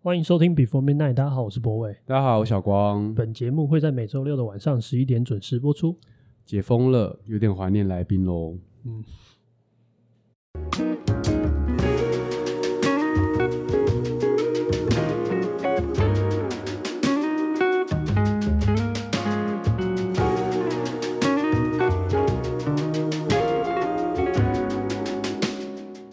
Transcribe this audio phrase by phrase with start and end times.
[0.00, 3.12] 欢迎收听 Before Midnight，大家好，我是博伟，大家好，我小光。
[3.16, 5.98] 本节目会在每周六的晚上十一点准时播出。
[6.46, 8.56] 解封了，有点怀念来宾喽。
[8.84, 9.02] 嗯。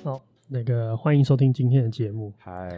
[0.04, 2.34] 好，那个欢迎收听今天的节目。
[2.40, 2.72] 嗨。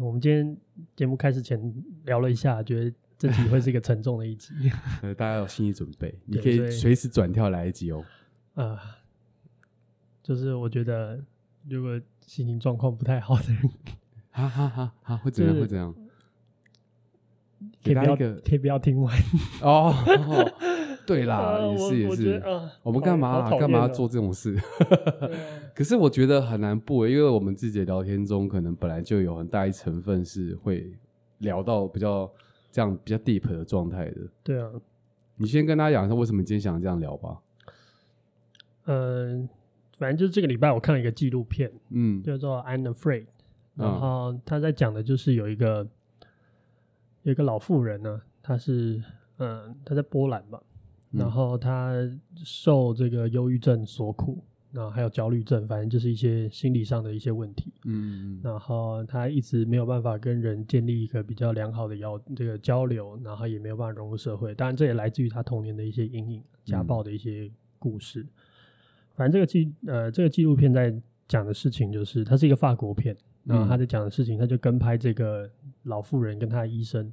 [0.00, 0.56] 我们今天
[0.94, 1.60] 节目开始前
[2.04, 4.52] 聊了一下，觉得这集会是一个沉重的一集。
[5.02, 8.04] 呃，大家有心理准备，你可以随时转跳来一集哦。
[8.54, 8.78] 啊、呃，
[10.22, 11.20] 就是我觉得
[11.68, 13.62] 如果心情状况不太好的人，
[14.30, 15.52] 哈哈哈，哈，会怎样？
[15.52, 15.94] 就是、会怎样？
[17.82, 19.16] 可以不要，可以不要听完
[19.62, 19.92] 哦。
[21.04, 22.42] 对啦，呃、也是也是。
[22.82, 24.54] 我，们干嘛干嘛要做这种事？
[25.74, 30.92] 可是我觉得很难不，因为我们自己的聊天中，可能本来就有很大一成分是会
[31.38, 32.30] 聊到比较
[32.70, 34.28] 这样比较 deep 的状态的。
[34.42, 34.70] 对啊，
[35.36, 37.38] 你先跟大家讲一下为什么今天想这样聊吧。
[38.86, 39.48] 嗯、呃，
[39.98, 43.24] 反正就是这个礼拜我看了一个纪录片，嗯，叫做《I'm Afraid》，
[43.74, 45.86] 然后他在讲的就是有一个
[47.22, 49.02] 有一个老妇人呢，她是
[49.38, 50.62] 嗯，她在波兰吧。
[51.10, 51.92] 然后她
[52.44, 57.72] 受这个忧郁症所苦，然后还有焦虑症，反正就是一些心理上的一些问题。
[57.86, 64.54] 嗯，然后他一直没有办法跟人建立一个比较良好的交这个交流，然后也没有办法融入社会。
[64.54, 68.20] 当然，这也来自于他童年的一些阴影、家暴的一些故事。
[68.20, 68.28] 嗯、
[69.14, 70.94] 反正这个纪呃这个纪录片在
[71.26, 75.50] 讲的事情就是，它是一个法国片，然后他在讲的事情，他就跟拍这个
[75.84, 77.10] 老妇人跟他的医生，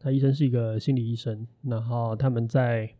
[0.00, 2.90] 他医生是一个心理医生，然后他们在。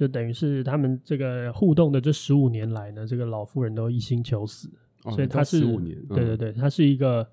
[0.00, 4.66] 就等于是他们这个互动的这十五年来呢，这个老妇人都一心求死，
[5.04, 7.28] 哦、所以他是十五年，嗯、对对对，他是一个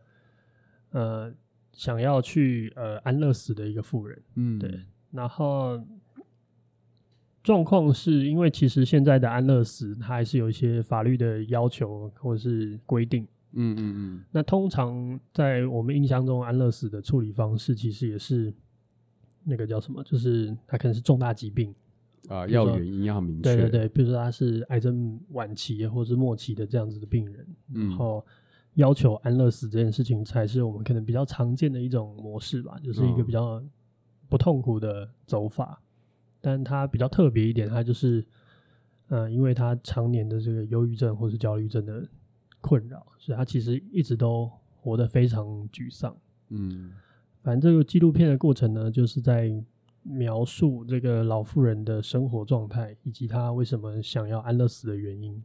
[0.89, 1.33] 呃
[1.71, 4.81] 想要去呃安乐死的一个妇人，嗯，对。
[5.11, 5.81] 然后
[7.41, 14.25] 状况是因为其实现在的安乐死，它还是有一些法律的要求或者是规定，嗯嗯嗯。
[14.29, 18.53] 那通常在我们印象中，安乐死的处理方式其实也是
[19.45, 21.73] 那个叫什么，就是他可能是重大疾病。
[22.27, 23.55] 啊，要原因要明确。
[23.55, 28.25] 对对对，比如说他是癌症晚期或者是末期的这样子的病人，嗯、然后
[28.73, 33.63] 要求安乐死这件事情，才是我们可能比较常见的一种模式吧，就是一个比较
[34.27, 35.81] 不痛苦的走法。
[35.81, 35.83] 嗯、
[36.41, 38.25] 但他比较特别一点，他就是，
[39.07, 42.05] 呃，因为他常年的这个忧郁症或是焦虑症的
[42.59, 46.15] 困扰，所以他其实一直都活得非常沮丧。
[46.49, 46.91] 嗯，
[47.41, 49.63] 反正这个纪录片的过程呢，就是在。
[50.09, 55.43] 描述这个老妇人的生活状态，以及她为什么想要安乐死的原因。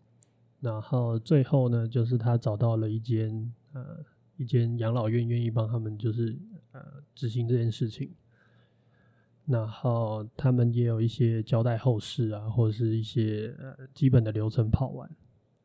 [0.60, 3.98] 然后最后呢，就是她找到了一间呃
[4.36, 6.38] 一间养老院，愿意帮他们就是
[6.70, 6.80] 呃
[7.14, 8.08] 执行这件事情。
[9.44, 15.10] 然后他们也有一些交代后事啊，或者是一些呃基本的流程跑完。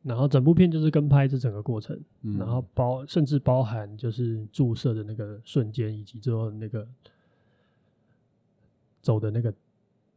[0.02, 6.86] 然后整部片就是跟拍这整个过程，嗯、然后包甚至包含就是注射的那个瞬间，以及最后那个。
[9.00, 9.54] 走的那个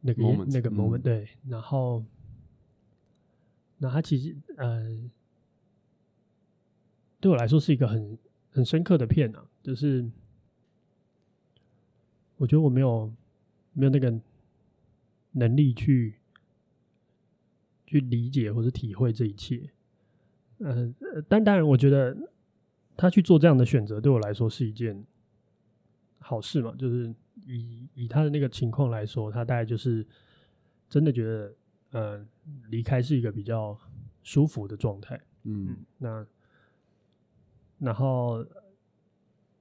[0.00, 2.04] 那个 moment, 那个 moment，嗯、对，然后，
[3.78, 4.98] 那他其实呃，
[7.20, 8.18] 对我来说是一个很
[8.50, 10.10] 很深刻的片啊，就是
[12.36, 13.12] 我觉得我没有
[13.72, 14.12] 没有那个
[15.32, 16.16] 能力去
[17.86, 19.70] 去理解或者体会这一切，
[20.58, 20.92] 呃，
[21.28, 22.16] 但当然，我觉得
[22.96, 25.04] 他去做这样的选择，对我来说是一件
[26.18, 27.14] 好事嘛，就是。
[27.46, 30.06] 以以他的那个情况来说，他大概就是
[30.88, 31.54] 真的觉得，
[31.90, 32.26] 呃，
[32.68, 33.78] 离开是一个比较
[34.22, 35.20] 舒服的状态。
[35.44, 36.26] 嗯，那
[37.78, 38.46] 然后，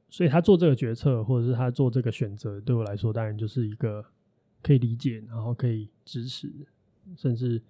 [0.10, 4.06] 所以他做这个决策，或者是他做这个选择，对我来说，当然就是一个
[4.62, 6.52] 可以理解，然后可以支持，
[7.16, 7.62] 甚至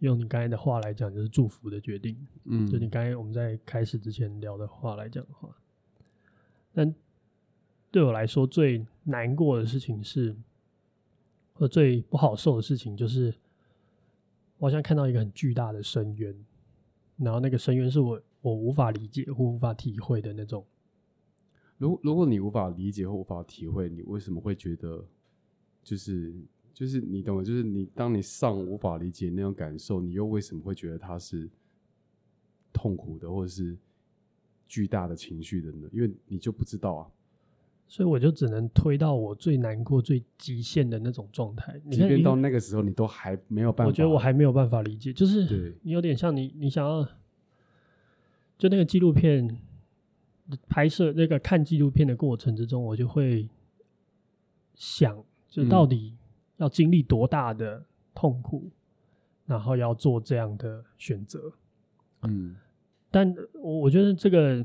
[0.00, 2.16] 用你刚才的话来讲，就是祝福的决定。
[2.44, 5.56] 嗯，就你刚才我们在开始之前聊的话来讲的话，
[6.72, 6.94] 但。
[7.94, 10.34] 对我来说最难过的事情是，
[11.52, 13.32] 或最不好受的事情就是，
[14.58, 16.34] 我好像看到一个很巨大的深渊，
[17.18, 20.66] 然后那个深渊是我我无法理解或无法体会的那种。
[21.78, 25.06] 如如果你无法理解或无法体会，你为什么会觉得，
[25.84, 26.34] 就是
[26.72, 27.44] 就是你懂吗？
[27.44, 31.48] 就是你当你上无法理解那种感受，你又为什么会觉得它是
[32.72, 33.78] 痛苦的，或者是
[34.66, 35.88] 巨大的情绪的呢？
[35.92, 37.08] 因为你就不知道啊。
[37.86, 41.78] 所以我就只能推到我最难过、最极限的那种状态。
[41.90, 43.88] 即便到那个时候，你都还没有办法。
[43.88, 47.06] 我觉得我还没有办法理解，就是你有点像你，你想要，
[48.58, 49.58] 就那个纪录片，
[50.68, 53.48] 拍摄那个看纪录片的过程之中，我就会
[54.74, 56.16] 想，就到底
[56.56, 57.84] 要经历多大的
[58.14, 58.72] 痛苦，嗯、
[59.46, 61.52] 然后要做这样的选择。
[62.22, 62.56] 嗯，
[63.10, 64.64] 但我我觉得这个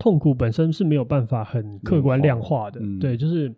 [0.00, 2.80] 痛苦本身是没有办法很客观量化的。
[2.80, 3.54] 嗯、对，就是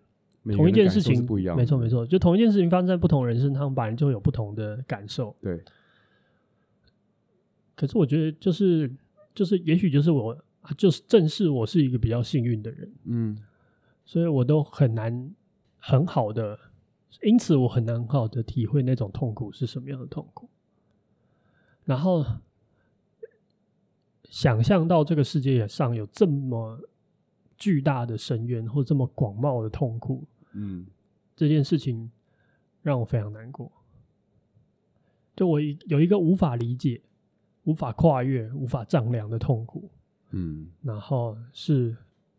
[0.55, 1.57] 同一件事情，不一样。
[1.57, 5.35] 没错没错，就同一件事情发生在不同人身上，本来就会有不同的感受。
[5.41, 5.59] 对。
[7.75, 8.93] 可是我觉得，就是
[9.35, 10.37] 就是，也许就是我。
[10.79, 13.37] 就是正是我是一个比较幸运的人，嗯，
[14.05, 15.35] 所以我都很难
[15.77, 16.57] 很好的，
[17.21, 20.49] 因此我很难很好的体会那种痛苦是什么样的痛苦，
[21.83, 22.25] 然后
[24.33, 26.81] 想象到这个世界上有这么
[27.59, 30.87] 巨大的深渊或这么广袤的痛苦，嗯，
[31.37, 32.11] 这件事情
[32.81, 33.71] 让我非常难过，
[35.37, 37.03] 就我有一个无法理解、
[37.65, 39.91] 无法跨越、无法丈量的痛苦。
[40.31, 41.95] 嗯，然后是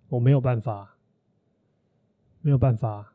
[0.10, 0.98] 我没有办法，
[2.42, 3.14] 没有办法，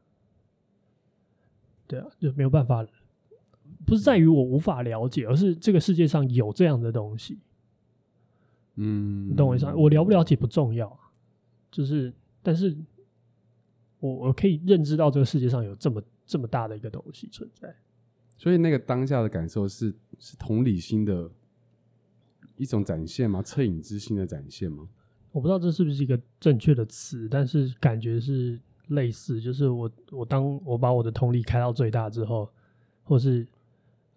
[1.88, 2.86] 对啊，就没有办法，
[3.84, 7.40] 不是在于我无法了解，而是这个世界上有这样的东西。
[8.78, 9.75] 嗯，你懂我意思吗？
[9.76, 10.98] 我了不了解不重要，
[11.70, 12.76] 就是，但是
[14.00, 17.75] 我我可以认知到这个世界上有这么这么大的一个东西存在，
[18.36, 21.30] 所以那个当下的感受是是同理心的。
[22.56, 23.40] 一种展现吗？
[23.40, 24.88] 恻隐之心的展现吗？
[25.30, 28.58] 我不知道这是不是一个正确的词，但是感觉是
[28.88, 29.40] 类似。
[29.40, 32.50] 就是我，我当我把我的同理开到最大之后，
[33.04, 33.46] 或是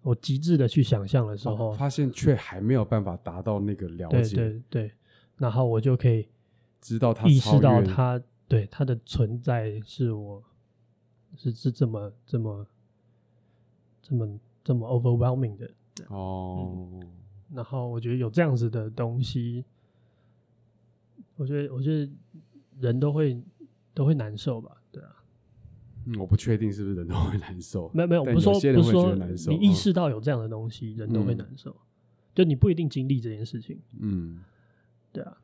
[0.01, 4.35] 我极致的去想象的时候，哦、发现却还没有办法达到那个了解。
[4.35, 4.91] 对对对，
[5.37, 6.27] 然后我就可以
[6.79, 10.43] 知道他意识到他对他的存在是我
[11.37, 12.67] 是是这么这么
[14.01, 15.69] 这么这么 overwhelming 的
[16.07, 16.87] 哦。
[16.93, 17.11] 嗯
[17.53, 19.65] 然后我觉得有这样子的东西，
[21.35, 22.09] 我觉得我觉得
[22.79, 23.43] 人都会
[23.93, 24.80] 都会难受吧。
[26.05, 27.89] 嗯，我不确定是不是人都会难受。
[27.95, 29.15] 没有没有，不是说不是说
[29.47, 31.75] 你意识到有这样的东西，嗯、人都会难受。
[32.33, 33.79] 就你不一定经历这件事情。
[33.99, 34.43] 嗯，
[35.11, 35.37] 对啊。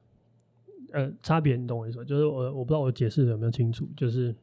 [0.94, 2.04] 呃，差别你懂我意思吗？
[2.06, 4.34] 就是我我不知道我解释的有没有清楚，就是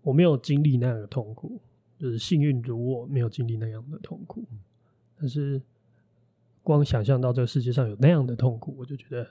[0.00, 1.60] 我没有经历那样的痛苦，
[1.98, 4.42] 就是幸运如我没有经历那样的痛苦。
[5.20, 5.60] 但是，
[6.62, 9.30] 光想象到这个世界上有那样的痛苦，我就觉得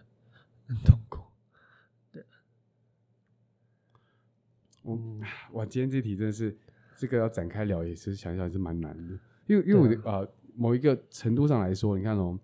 [0.68, 1.25] 很痛苦。
[4.86, 5.22] 嗯，
[5.54, 6.56] 哇，今天这题真的是
[6.96, 9.18] 这个要展开聊，也是想想是蛮难的。
[9.48, 12.40] 因为，因为我啊、呃，某一个程度上来说，你看哦，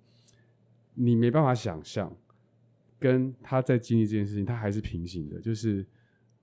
[0.95, 2.15] 你没办法想象，
[2.99, 5.39] 跟他在经历这件事情，他还是平行的。
[5.39, 5.85] 就是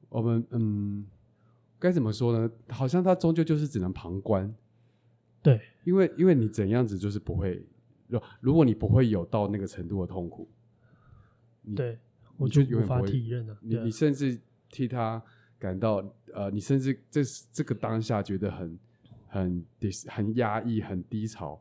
[0.09, 1.07] 我们，嗯，
[1.79, 2.51] 该怎么说呢？
[2.69, 4.55] 好像他终究就是只能旁观。
[5.43, 7.65] 对，因为因为你怎样子就是不会，
[8.09, 10.49] 如如果你不会有到那个程度的痛苦，
[11.77, 11.99] 对，
[12.37, 13.57] 我就无法体认了。
[13.63, 15.23] 你你甚至替他
[15.59, 17.23] 感到呃，你甚至这
[17.53, 18.79] 这个当下觉得很
[19.27, 19.65] 很
[20.07, 21.61] 很压抑、很低潮，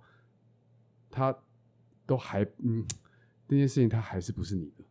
[1.09, 1.35] 他
[2.05, 2.85] 都还嗯，
[3.47, 4.83] 那件事情他还是不是你的？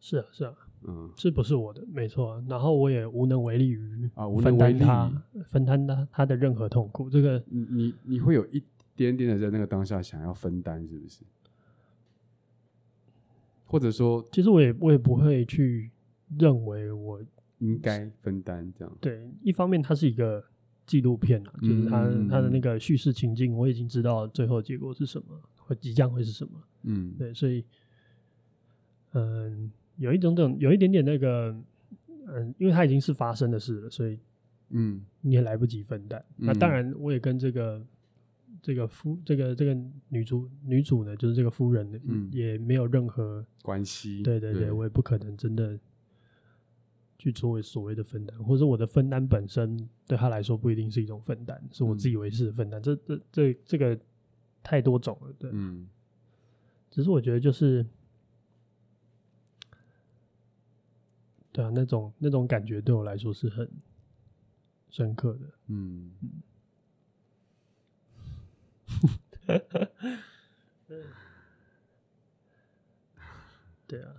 [0.00, 0.54] 是啊，是啊。
[0.82, 1.84] 嗯，是不是我的？
[1.92, 4.78] 没错，然后我也无能为力于啊，无能为力
[5.46, 7.10] 分担他他的任何痛苦。
[7.10, 8.64] 这个，你你你会有一
[8.96, 11.22] 点点的在那个当下想要分担，是不是？
[13.66, 15.90] 或者说，其实我也我也不会去
[16.38, 17.22] 认为我
[17.60, 18.96] 应该分担这样。
[19.00, 20.44] 对，一方面它是一个
[20.84, 26.52] 纪录片啊，就是它它的那个叙事情境，我已经知道最后结果是什么，或即将会是什么。
[26.82, 27.64] 嗯，对，所以，
[29.12, 29.70] 嗯。
[29.96, 31.54] 有一种种，有一点点那个，
[32.26, 34.18] 嗯，因为它已经是发生的事了，所以，
[34.70, 36.18] 嗯，你也来不及分担。
[36.38, 37.84] 嗯、那当然，我也跟这个
[38.62, 39.76] 这个夫这个这个
[40.08, 44.22] 女主女主呢，就是这个夫人，嗯，也没有任何关系。
[44.22, 45.78] 对对对，对我也不可能真的
[47.20, 52.80] 去作为所谓的分担，或者我的分担本身对他来说不一定是一种分担，是我自以为是的分担。
[52.80, 54.00] 嗯、这这这这个
[54.62, 55.86] 太多种了，对，嗯，
[56.90, 57.84] 只是我觉得就是。
[61.52, 63.68] 对啊，那种那种感觉对我来说是很
[64.88, 65.40] 深刻的。
[65.66, 66.12] 嗯，
[73.88, 74.14] 对啊，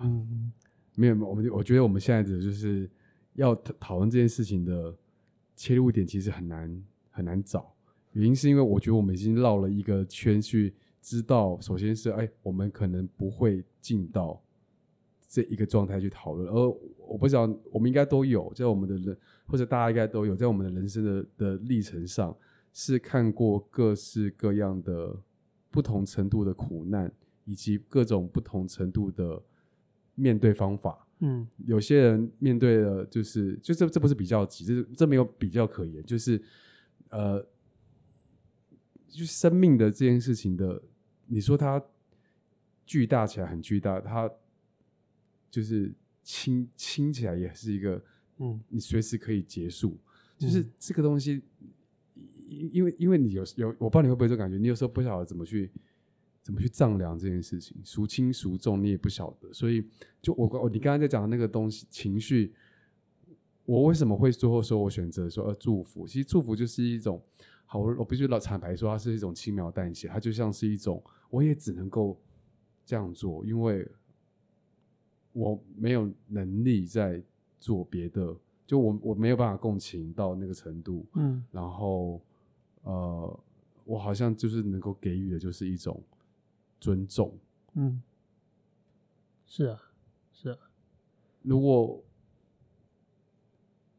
[0.00, 0.52] 嗯，
[0.94, 2.90] 没有，我们我觉得我们现在的就是
[3.34, 4.96] 要讨讨论这件事情的
[5.56, 7.74] 切入点，其实很难很难找。
[8.12, 10.74] 原因是因为我觉得我们已经绕了一个圈去。
[11.06, 14.42] 知道，首先是哎，我们可能不会进到
[15.28, 19.14] 这一个状态去讨论，而我不知道，我们应该都有在我们的人，
[19.46, 22.34] 或者大家应该都有在我们的人生的的历程上，
[22.72, 25.14] 是看过各式各样的
[25.70, 27.12] 不同程度的苦难，
[27.44, 29.42] 以及各种不同程度的
[30.14, 31.00] 面对方法。
[31.20, 36.42] 嗯，有些人面对的就是，就这这不是比较急，这这没有比较可言，就是
[37.08, 37.40] 呃，
[39.08, 40.82] 就是生命的这件事情的，
[41.26, 41.82] 你说它
[42.84, 44.28] 巨大起来很巨大，它
[45.48, 48.02] 就是轻轻起来也是一个，
[48.38, 49.96] 嗯，你随时可以结束，
[50.38, 51.40] 嗯、就是这个东西，
[52.48, 55.70] 因因为因为你有有，我不知道你会不会这种感觉，你有时候不晓得怎么去。
[56.44, 59.50] 怎么去丈量这件事情，孰轻孰重，你也不晓得。
[59.50, 59.82] 所以，
[60.20, 62.52] 就我我你刚才在讲的那个东西，情绪，
[63.64, 66.06] 我为什么会最后说我选择说呃祝福？
[66.06, 67.18] 其实祝福就是一种，
[67.64, 72.20] 好，我我必须老坦白说，它是一种轻描淡写，它就像是一种，我也只能够
[72.84, 73.90] 这样做，因为
[75.32, 77.22] 我没有能力在
[77.58, 78.36] 做别的，
[78.66, 82.20] 就我我没有办法共情到那个程度，嗯，然后
[82.82, 83.40] 呃，
[83.86, 85.98] 我好像就是能够给予的就是一种。
[86.84, 87.38] 尊重，
[87.72, 88.02] 嗯，
[89.46, 89.80] 是啊，
[90.30, 90.58] 是啊。
[91.40, 92.04] 如果，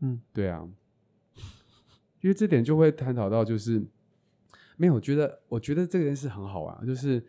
[0.02, 0.70] 嗯，对啊，
[2.22, 3.84] 因为这点就会探讨到，就是
[4.78, 7.26] 没有，我觉得，我觉得这件事很好啊，就是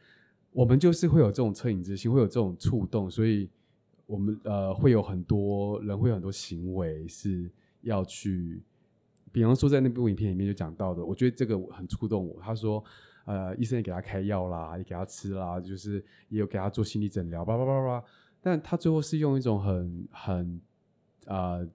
[0.51, 3.49] 我们就是会有这种恻隐之心，会有这种触动，所以
[4.05, 8.63] 我们呃会有很多人会有很多行为是要去，
[9.33, 12.39] 比方说在那部影片里面就讲到的，我觉得这个很触动我。
[12.43, 12.85] 他说。
[13.26, 18.04] 呃，医生也给他开药啦，也给他吃啦，就是也有给他做心理诊疗，叭叭叭叭。
[18.40, 20.61] 但他最后是用一种很很
[21.26, 21.68] 呃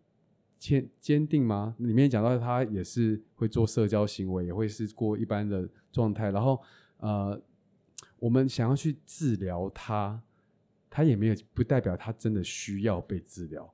[0.58, 1.76] 坚坚定吗？
[1.80, 6.32] 里面讲到他也是会做社交行为，也会是过一般的状态。
[6.32, 6.62] 然后
[7.00, 7.42] 呃，
[8.18, 10.24] 我们想要去治疗他，
[10.90, 13.70] 他也没有不代表他真的需要被治疗。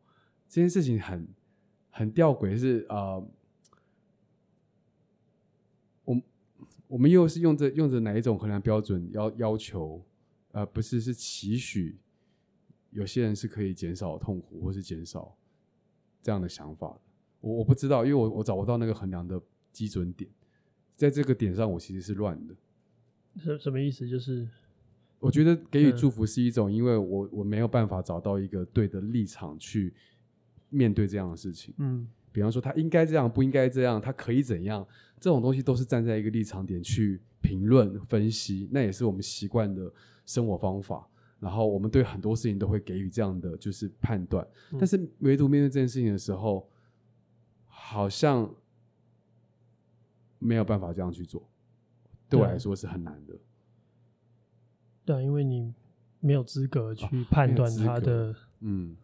[0.50, 1.28] 这件事情很
[1.92, 3.24] 很吊诡，是呃。
[6.88, 10.02] 我们又是用着用着哪一种衡量标准要要求，
[10.52, 11.98] 呃，不是是期许，
[12.92, 15.36] 有些人是可以减少痛苦或是减少
[16.22, 17.02] 这样的想法的。
[17.42, 19.42] 我我不知道，因为我我找不到那个衡量的
[19.72, 20.30] 基准点，
[20.96, 22.56] 在这个点上我其实是乱的。
[23.36, 24.08] 什什么意思？
[24.08, 24.48] 就是
[25.20, 29.94] 我觉得给予祝福是一种，因为我我没有办法找到一个对的立场去
[30.70, 31.74] 面对这样的事情。
[31.78, 32.08] 嗯。
[32.38, 34.88] 比方说，他应该这样，不应该这样，他可以怎样？
[35.20, 39.92] 这种东西都是站在一个立场点去评论分析，那也是我们习惯的
[40.24, 41.10] 生活方法。
[41.40, 44.48] 然后，我们对很多事情都会给予这样的就是判断。
[44.72, 46.70] 嗯、但是，唯独面对这件事情的时候，
[47.66, 48.54] 好像
[50.38, 51.50] 没有办法这样去做。
[52.30, 53.34] 对我来说是很难的。
[55.04, 55.74] 对啊，因为你
[56.20, 58.96] 没有资格去判断他的、啊、嗯。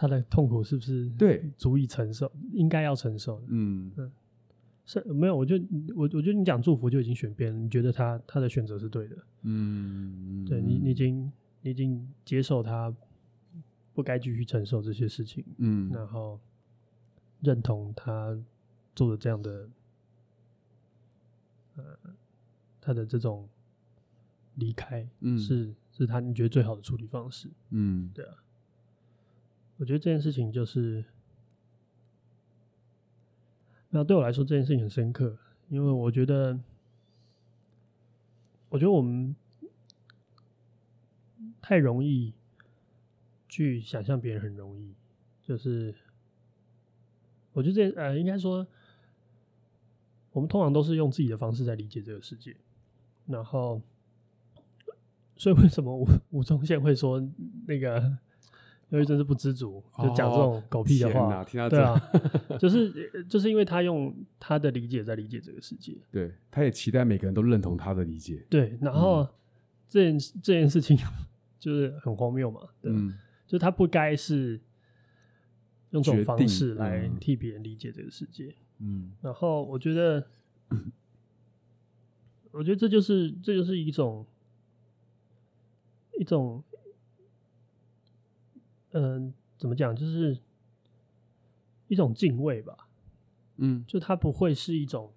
[0.00, 2.30] 他的痛苦是不是对足以承受？
[2.52, 3.46] 应该要承受的。
[3.48, 4.12] 嗯嗯，
[4.86, 5.36] 是没有。
[5.36, 5.56] 我就
[5.96, 7.58] 我我觉得你讲祝福就已经选边了。
[7.58, 9.16] 你觉得他他的选择是对的？
[9.42, 12.94] 嗯，对你你已经你已经接受他
[13.92, 15.44] 不该继续承受这些事情。
[15.56, 16.38] 嗯，然后
[17.40, 18.38] 认同他
[18.94, 19.68] 做的这样的
[21.74, 21.82] 呃
[22.80, 23.48] 他的这种
[24.54, 27.50] 离开，嗯，是是他你觉得最好的处理方式。
[27.70, 28.44] 嗯，对啊。
[29.78, 31.04] 我觉得这件事情就是，
[33.90, 36.58] 那对我来说这件事情很深刻，因为我觉得，
[38.70, 39.36] 我觉得我们
[41.62, 42.34] 太容易
[43.48, 44.92] 去想象别人很容易，
[45.44, 45.94] 就是
[47.52, 48.66] 我觉得这呃，应该说，
[50.32, 52.56] 我们通常都是用自己的方式在理解这个世界，
[53.26, 53.80] 然后，
[55.36, 57.24] 所以为什么吴吴宗宪会说
[57.68, 58.18] 那个？
[58.90, 61.42] 因为真是不知足，就讲这种狗屁的话。
[61.42, 61.94] 哦、对啊，
[62.58, 65.94] 就是就是因为他用他的理解在理解这个世界。
[66.10, 68.46] 对，他也期待每个人都认同他的理解。
[68.48, 69.28] 对，然后、嗯、
[69.90, 70.96] 这件这件事情
[71.60, 72.62] 就是很荒谬嘛。
[72.80, 73.14] 对，嗯、
[73.46, 74.58] 就他不该是
[75.90, 78.54] 用这种方式来替别人理解这个世界。
[78.78, 80.26] 嗯，然后我觉得，
[80.70, 80.90] 嗯、
[82.52, 84.26] 我觉得这就是这就是一种
[86.18, 86.64] 一种。
[88.92, 89.94] 嗯，怎么讲？
[89.94, 90.38] 就是
[91.88, 92.88] 一种敬畏吧。
[93.56, 95.12] 嗯，就它不会是一种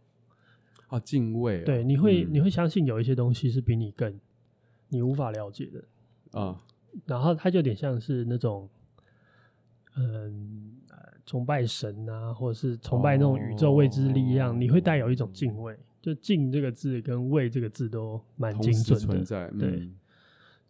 [0.87, 1.65] 啊敬畏啊。
[1.65, 4.19] 对，你会、嗯、你会相信有一些东西是比你更
[4.89, 6.61] 你无法了解的啊。
[7.05, 8.67] 然后它就有点像是那种
[9.95, 10.77] 嗯
[11.25, 15.77] 崇拜神啊，或者是崇拜那种宇宙未知力量，哦、你会带有一种敬畏。
[16.01, 19.05] 就“敬”这个字跟“畏”这个字都蛮精准的。
[19.05, 19.89] 存在，嗯、对，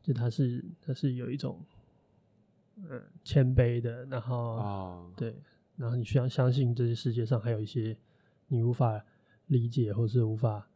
[0.04, 1.58] 就它是它是有一种。
[2.90, 5.36] 嗯，谦卑的，然后、哦、对，
[5.76, 7.98] 然后你需要相信这些世界上还有一些
[8.48, 9.04] 你无法
[9.48, 10.68] 理解或是无法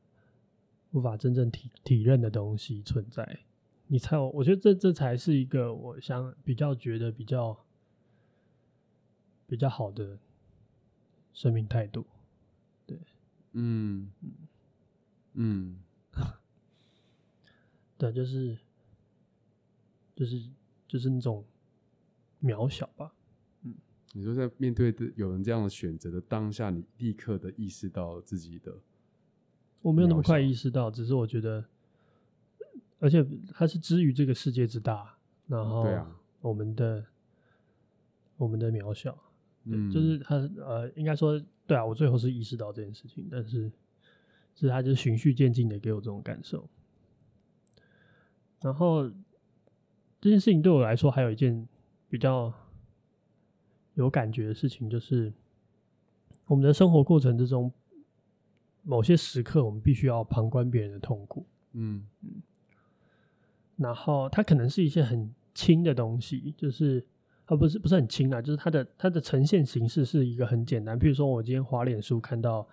[0.92, 3.40] 无法真正体体认的东西存在，
[3.88, 7.66] 你才有，我觉得这这才是一个我想比较觉得比较
[9.48, 10.18] 比较好的
[11.34, 12.06] 生命态度。
[12.86, 12.98] 对，
[13.54, 14.12] 嗯
[15.34, 15.80] 嗯，
[17.98, 18.58] 对，就是
[20.16, 20.50] 就是
[20.88, 21.44] 就是那种
[22.46, 23.14] 渺小吧。
[23.64, 23.74] 嗯。
[24.14, 28.74] 你说在面对的有人这样的选择的当下，你立刻的意识到自己的，
[29.82, 31.66] 我没有那么快意识到，只是我觉得，
[33.00, 35.86] 而且它是之于这个世界之大，然后
[36.40, 37.06] 我们的、啊、
[38.38, 39.18] 我们的渺小，
[39.66, 41.38] 嗯，就是他呃，应该说
[41.68, 43.70] 对啊，我最后是意识到这件事情，但是
[44.56, 46.70] 是他就是循序渐进的给我这种感受，
[48.62, 49.10] 然后
[50.22, 51.68] 这件事情对我来说还有一件
[52.16, 52.54] 比较。
[53.98, 55.32] 有感觉的事情，就是
[56.48, 57.72] 我们的生活过程之中，
[58.84, 61.46] 某些时刻我们必须要旁观别人的痛苦。
[61.72, 62.42] 嗯嗯，
[63.78, 67.06] 然后它可能是一些很轻的东西，就是
[67.48, 71.00] 它不是不是很轻啊，就是它的它的呈现形式是一个很简单。
[71.00, 72.68] 譬如说，我今天滑脸书看到，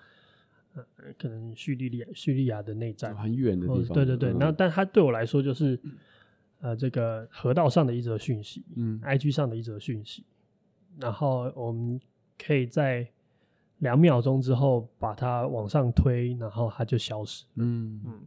[0.75, 0.85] 呃，
[1.17, 4.33] 可能叙利亚叙利亚的内战，很远的地方，对对对。
[4.33, 5.79] 那、嗯、但它对我来说，就是
[6.63, 10.25] 呃，这个河道上的一则讯息，嗯，IG 上的一则讯息。
[10.97, 12.01] 然后我们
[12.39, 13.11] 可以在
[13.79, 17.45] 两秒钟之后把它往上推，然后它就消失。
[17.57, 18.21] 嗯嗯。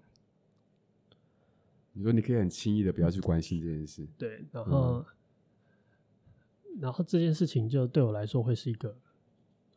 [1.93, 4.05] 你说你可以很轻易的不要去关心这件事。
[4.17, 5.05] 对，然后，
[6.65, 8.97] 嗯、然后这件事情就对我来说会是一个，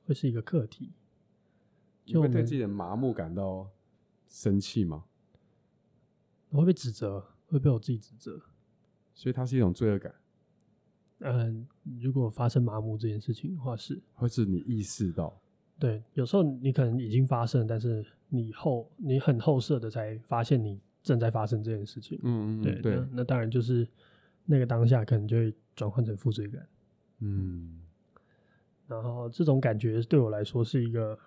[0.04, 0.90] 会是一个课题。
[2.04, 3.70] 就会对自己的麻木感到
[4.26, 5.04] 生气吗？
[6.48, 8.40] 我会被指责，会被我自己指责。
[9.12, 10.14] 所以它是一种罪恶感。
[11.20, 11.66] 嗯，
[12.00, 15.36] 如果发生麻木这件事情的话，是，或是你意识到，
[15.76, 23.88] 对，有时候你可能已经发生，但是你后你很后设的才发现你正在发生这件事情，嗯嗯，对对那，那当然就是
[24.44, 26.68] 那个当下可能就会转换成负罪感，
[27.18, 27.80] 嗯，
[28.86, 31.18] 然后这种感觉对我来说是一个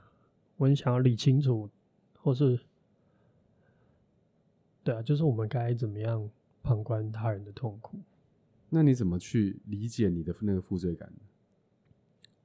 [0.56, 1.70] 我很想要理清楚，
[2.14, 2.58] 或是，
[4.84, 6.30] 对啊，就是我们该怎么样
[6.64, 8.00] 旁观他人的痛苦。
[8.70, 11.20] 那你怎么去理解你的那个负罪感呢？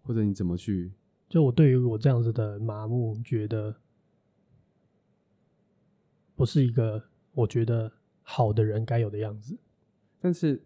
[0.03, 0.92] 或者你怎么去？
[1.29, 3.75] 就我对于我这样子的麻木，觉得
[6.35, 9.57] 不是一个我觉得好的人该有的样子。
[10.20, 10.61] 但是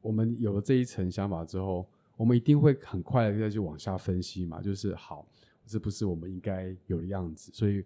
[0.00, 5.26] 我们有了这一层想法之后，我们一定会很快的再去往下分析嘛，就是好，
[5.66, 7.50] 这不是我们应该有的样子。
[7.52, 7.84] 所以，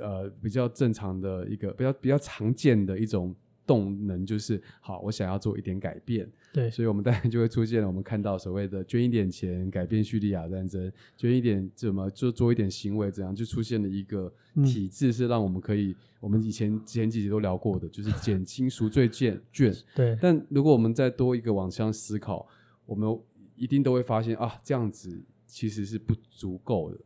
[0.00, 3.34] 呃，比较正常的一个比较比较常见的一种。
[3.64, 7.86] 动能就是好，我想要做一点改变，对，所以我们当然就会出现了。
[7.86, 14.30] 我们看到所谓的捐一点钱改变叙利亚战争，捐一点怎么做做一点行为，怎样就出现了一个
[14.64, 19.72] 体制，是让我们可以，嗯、我们以前前几集都聊过的，就是减轻赎罪券 券。
[19.94, 22.44] 对，但如果我们再多一个往向思考，
[22.84, 23.16] 我们
[23.54, 26.98] 一定都会发现啊，这样子其实是不足够的，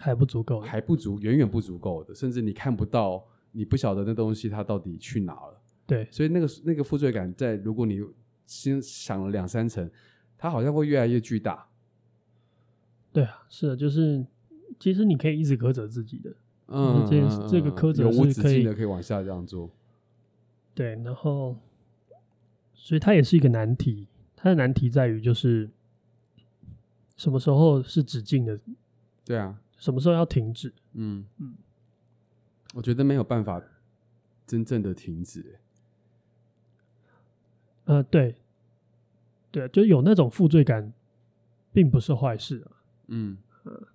[0.00, 5.60] 还不足够，还不足，远远不足够的，甚至你看不到，你不晓得那东西它到底去哪了。
[5.86, 8.02] 对，所以那个那个负罪感，在如果你
[8.46, 9.90] 先想了两三层，
[10.38, 11.68] 它好像会越来越巨大。
[13.12, 14.24] 对啊，是的，就是
[14.78, 16.34] 其实你可以一直苛责自己的，
[16.68, 19.70] 嗯，这这个苛责是可以永无止境的，可以往下这样做。
[20.74, 21.56] 对，然后，
[22.72, 24.06] 所以它也是一个难题。
[24.36, 25.68] 它的难题在于，就是
[27.16, 28.58] 什么时候是止境的？
[29.24, 30.72] 对啊，什么时候要停止？
[30.92, 31.54] 嗯嗯，
[32.74, 33.60] 我觉得没有办法
[34.46, 35.60] 真正的停止，欸。
[37.86, 38.36] 呃，对，
[39.50, 40.92] 对，就有那种负罪感，
[41.72, 42.70] 并不是坏事啊。
[43.08, 43.88] 嗯，呃，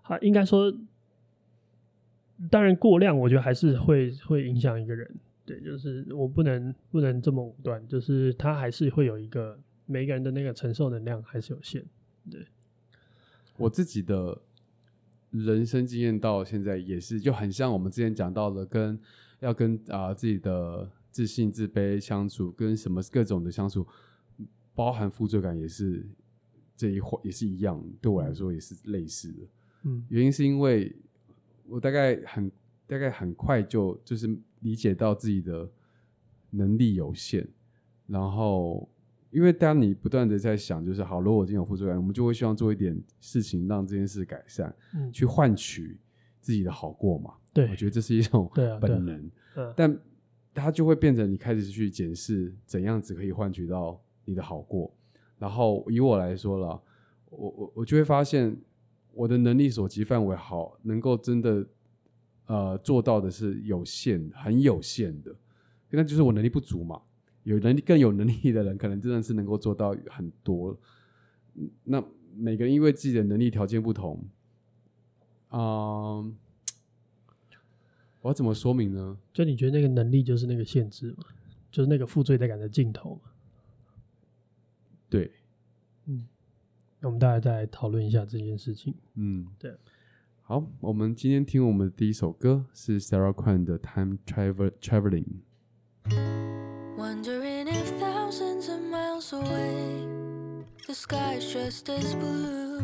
[0.00, 0.74] 好，应该说，
[2.50, 5.14] 当然过量，我觉得还是会会影响一个人。
[5.44, 11.84] 对，就是我不能不能这么武断，就是他还是会有一个每个人的那个承受能量还是有限。
[12.30, 12.46] 对，
[13.58, 14.40] 我自己的
[15.32, 18.96] 人生经验到现在也是，就很像我们之前讲到的，跟
[19.40, 20.88] 要跟啊、呃、自己的。
[21.12, 23.86] 自信、自卑相处，跟什么各种的相处，
[24.74, 26.08] 包含负罪感也是
[26.74, 27.84] 这一环，也是一样。
[28.00, 29.40] 对我来说也是类似的。
[29.82, 30.90] 嗯，原因是因为
[31.68, 32.50] 我大概很
[32.86, 34.26] 大概很快就就是
[34.60, 35.68] 理解到自己的
[36.48, 37.46] 能力有限，
[38.06, 38.88] 然后
[39.32, 45.98] 因为当你不断的在想，就是好，如果我今天有付出感，我们就会希望做一点事情让这件事改善，嗯，去换取
[46.40, 47.34] 自己的好过嘛。
[47.52, 48.48] 对，我觉得这是一种
[48.80, 49.98] 本能，啊，啊，但。
[50.54, 54.94] 它就会变成你开始去检视怎样子可以换取到你的好过，
[55.38, 56.78] 然后以我来说了，
[57.30, 58.54] 我我我就会发现，
[59.14, 61.66] 我的能力所及范围好，能够真的
[62.48, 65.34] 呃做到的是有限，很有限的，
[65.88, 67.00] 那就是我能力不足嘛。
[67.44, 70.78] 有能力更有能力的人，可能真的是能够做到很多。
[71.84, 72.02] 那
[72.36, 74.24] 每个人因为自己的能力条件不同，
[75.48, 76.32] 啊、呃，
[78.20, 79.18] 我要怎么说明呢？
[79.32, 81.24] 就你觉得那个能力就是那个限制嘛？
[81.70, 83.30] 就是那个负罪感的尽头嘛？
[85.10, 85.30] 对，
[86.06, 86.26] 嗯，
[87.00, 88.94] 那我们大家再讨论一下这件事情。
[89.14, 89.74] 嗯，对。
[90.42, 95.24] 好，我们今天听我们的第一首歌是 Sarah Kwan 的《Time Travel Traveling》。
[99.32, 100.06] Away,
[100.86, 102.80] the sky's just as blue.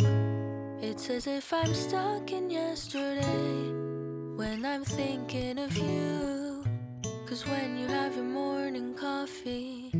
[0.80, 3.72] It's as if I'm stuck in yesterday
[4.36, 6.64] when I'm thinking of you.
[7.26, 9.90] Cause when you have your morning coffee,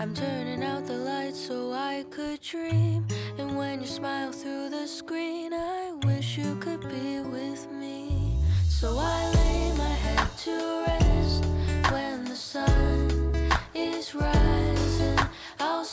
[0.00, 3.06] I'm turning out the lights so I could dream.
[3.38, 8.36] And when you smile through the screen, I wish you could be with me.
[8.68, 11.44] So I lay my head to rest
[11.90, 13.32] when the sun
[13.74, 14.77] is rising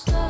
[0.04, 0.25] lost.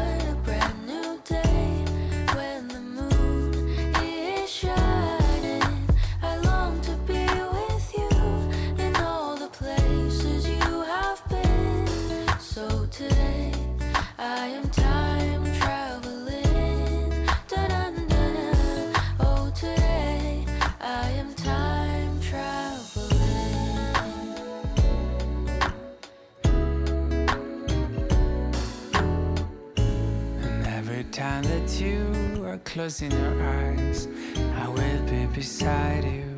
[32.76, 34.10] Closing your eyes,
[34.58, 36.30] I will be beside you.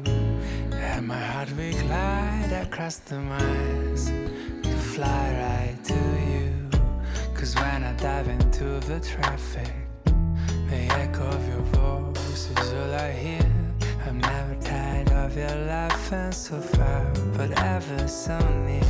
[0.71, 4.05] And my heart will glide across the miles
[4.61, 6.69] to fly right to you.
[7.33, 9.73] Cause when I dive into the traffic,
[10.69, 13.51] the echo of your voice is all I hear.
[14.05, 17.03] I'm never tired of your laughing so far,
[17.35, 18.83] but ever so near.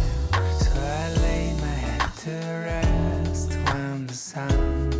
[0.60, 2.32] So I lay my head to
[2.68, 4.97] rest when the sun.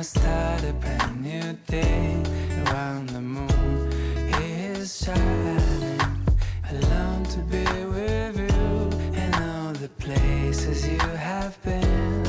[0.00, 2.14] I start a brand new day
[2.72, 3.92] when the moon
[4.40, 6.00] is shining.
[6.64, 12.24] I long to be with you in all the places you have been.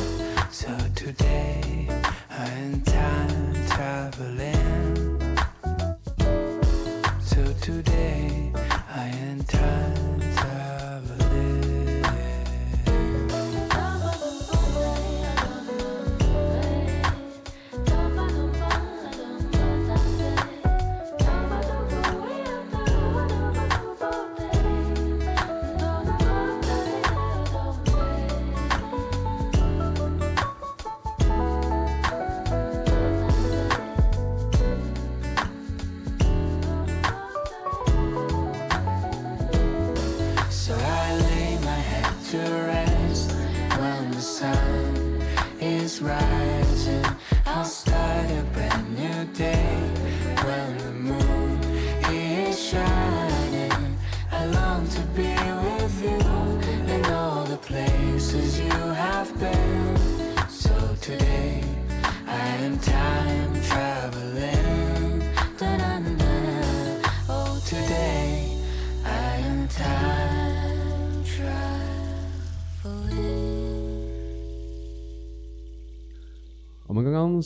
[0.52, 1.88] So today
[2.30, 5.22] I am time traveling.
[7.22, 8.01] So today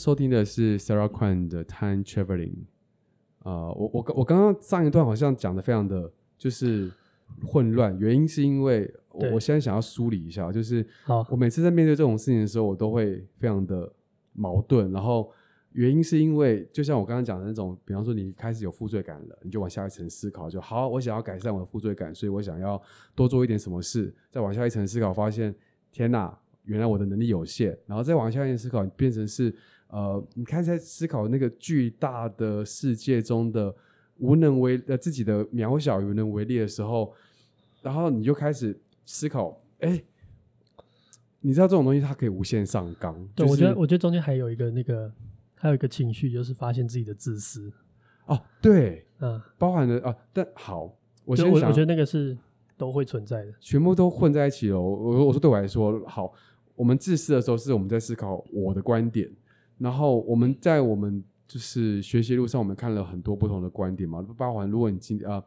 [0.06, 2.54] 收听的是 Sarah Kwan 的《Time Traveling》。
[3.40, 6.92] 啊，我我我刚刚上一段好像讲的非常的就是
[7.44, 10.86] 混乱，原因是因为我我现在想要梳理一下，就是
[11.28, 13.92] 我每次在面对这种事情的时候，我都会非常的
[14.34, 14.92] 矛盾。
[14.92, 15.32] 然后
[15.72, 22.80] 原因是因为，就像我刚刚讲的那种，比方说你开始有负罪感了，你就往下一层思考，就好，我想要改善我的负罪感，所以我想要
[23.16, 24.14] 多做一点什么事。
[24.30, 25.56] 再往下一层思考，发现
[25.92, 27.76] 天哪，原来我的能力有限。
[27.88, 29.52] 然后再往下一层思考，变成是
[29.96, 33.74] 呃，你开始在思考那个巨大的世界中的
[34.18, 37.14] 无能为呃自己的渺小与无能为力的时候，
[37.82, 40.04] 然后你就开始思考，哎。
[41.42, 43.14] 你知道这种东西它可以无限上纲。
[43.36, 45.12] 对，就是、我觉得我觉得中间还有一个那个
[45.54, 47.72] 还有一个情绪，就是发现自己的自私。
[48.26, 50.92] 哦，对，嗯，包含了啊，但好，
[51.24, 52.36] 我就先想，我我觉得那个是
[52.76, 53.54] 都会存在的。
[53.60, 54.82] 全部都混在一起了。
[54.82, 56.34] 我我我说对我来说，好，
[56.76, 59.30] 我们自私的时候是我们在思考我的观点，
[59.78, 65.44] 然后我们在我们就是学习路上，我们看了很多不同的观点嘛，包含如果你今啊、呃，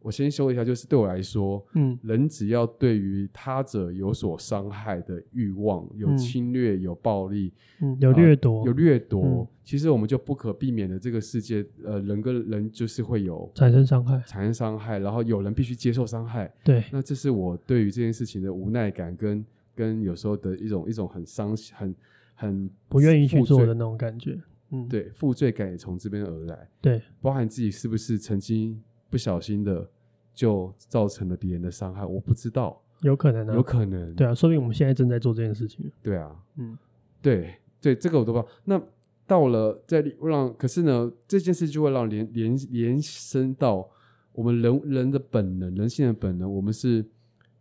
[0.00, 16.50] 我先说一下，就是对我来说，嗯，人只要对于他者有所伤害的欲望，有侵略、有暴力，嗯，有掠夺，呃、有掠夺、嗯，其实我们就不可避免的，这个世界，呃，人跟人就是会有产生伤害，产生伤害，然后有人必须接受伤害。
[16.64, 19.44] 对，那这是我对于这件事情的无奈感，跟
[19.74, 21.94] 跟有时候的一种一种很伤、很
[22.40, 24.38] 很不愿意去做的那种感觉。
[24.70, 26.68] 嗯，对，负罪感也从这边而来。
[26.80, 28.82] 对，包含自己是不是曾经。
[29.10, 29.90] 不小心的
[30.32, 35.90] 就造成了别人的伤害，我不知道，有可能啊，有可能，对啊，说明我们现在正在做这件事情。
[36.00, 36.78] 对啊，嗯，
[37.20, 38.48] 对对，这个我都不知道。
[38.62, 38.80] 那
[39.26, 43.90] 到了在让，可是呢，这件事就会让连连延伸到
[44.30, 47.04] 我们人人的本能，人性的本能，我们是，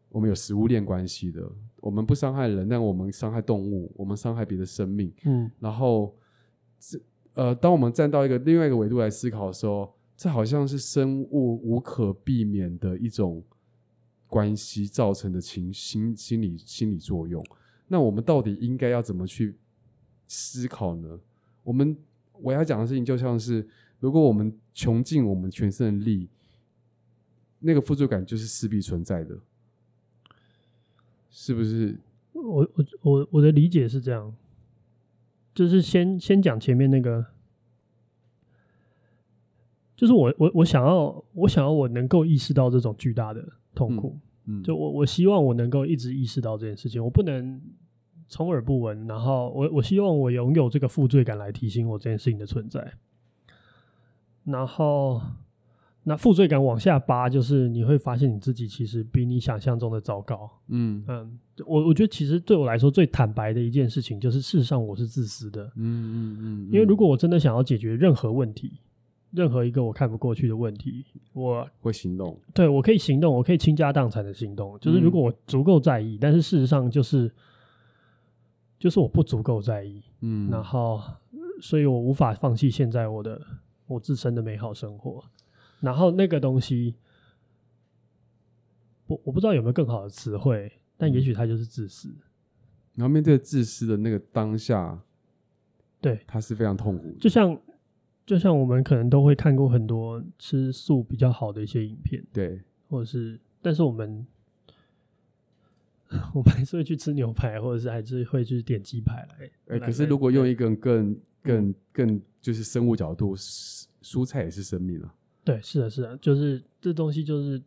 [0.09, 1.41] 我们有食物链关系的，
[1.81, 6.15] 我们不伤害人，但我们伤害动物，我们伤害别的生命，嗯，然后
[6.79, 6.99] 这
[7.33, 9.93] 呃，当我们站到一个另外一个维度来思考的时候。
[10.21, 13.41] 这好像是生物无可避免的一种
[14.27, 17.41] 关系造成的情心心理心理作用。
[17.87, 19.55] 那我们到底应该要怎么去
[20.27, 21.17] 思考呢？
[21.63, 21.95] 我们
[22.33, 23.65] 我要讲的事情就像是，
[24.01, 26.27] 如果我们穷尽我们全身的力，
[27.59, 29.39] 那个负罪感就是势必存在的，
[31.41, 31.97] 是不是？
[32.33, 34.35] 我我我我的理解是这样，
[35.55, 37.25] 就是先先讲前面那个。
[39.95, 43.41] 就是我我我想要我想要我能够意识到这种巨大的
[43.73, 47.61] 痛苦，嗯，嗯就我我希望我能够一直意识到这件事情，我不能
[48.27, 49.07] 充耳不闻。
[49.07, 52.95] 然后我我希望我拥有这个负罪感来提醒我这件事情的存在。
[54.43, 55.21] 然后
[56.09, 60.49] 那负罪感往下扒，就是你会发现你自己其实比你想象中的糟糕。
[60.69, 65.65] 嗯嗯，我我觉得其实对我来说最坦白的一件事情，就是事实上我是自私的。
[65.75, 68.79] 嗯嗯嗯，因为如果我真的想要解决任何问题。
[69.31, 72.35] 任何一个我看不过去的问题，我会行动。
[72.51, 74.75] 对，我可以行动，我可以倾家荡产的行动。
[74.79, 77.31] 就是如果我足够在意，嗯，但是事实上就是，
[78.79, 80.01] 就是我不足够在意。
[80.21, 80.99] 嗯，然后，
[81.61, 83.39] 所以我无法放弃现在我的
[83.85, 85.23] 我自身的美好生活。
[85.79, 86.95] 然后那个东西，
[89.07, 92.09] 我我不知道有没有更好的词汇，但也许它就是自私。
[92.95, 95.01] 然后面对自私的那个当下，
[96.01, 97.19] 对，它是非常痛苦的。
[97.19, 97.59] 就像。
[98.25, 104.23] 就像我们可能都会看过很多吃素比较好的一些影片，对，或者是，但是我们，
[106.35, 109.45] 我们还是会去吃牛排，或者是还是会去点鸡排来。
[109.69, 115.15] 哎、欸，可是如果用一个更、更、更就是生物角度，蔬菜也是生命啊。
[115.43, 117.61] 对，是的，是的，就是这东西就是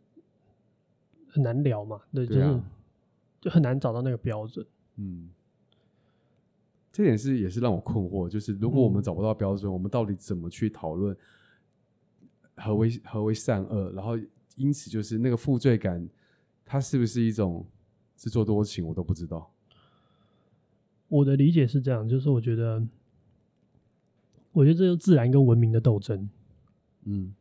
[1.27, 2.63] 很难聊嘛，对，对啊、就是
[3.41, 4.65] 就很难找到那个标准。
[4.97, 5.29] 嗯。
[6.91, 11.17] 这点是也是让我困惑，就是如果我们找不到标准，嗯、我们到底怎么去讨论
[12.55, 13.91] 何为何为善恶？
[13.93, 14.15] 然后
[14.55, 16.07] 因此就是那个负罪感，
[16.63, 17.65] 它是不是一种
[18.15, 18.85] 自作多情？
[18.85, 19.51] 我都不知道。
[21.07, 22.87] 我的理解是这样，就是我觉得，
[24.51, 26.29] 我觉得这是自然跟文明的斗争。
[27.05, 27.33] 嗯，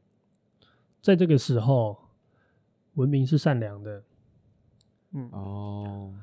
[1.02, 1.98] 在这个时候，
[2.94, 4.02] 文明是善良的。
[5.12, 6.14] 嗯哦。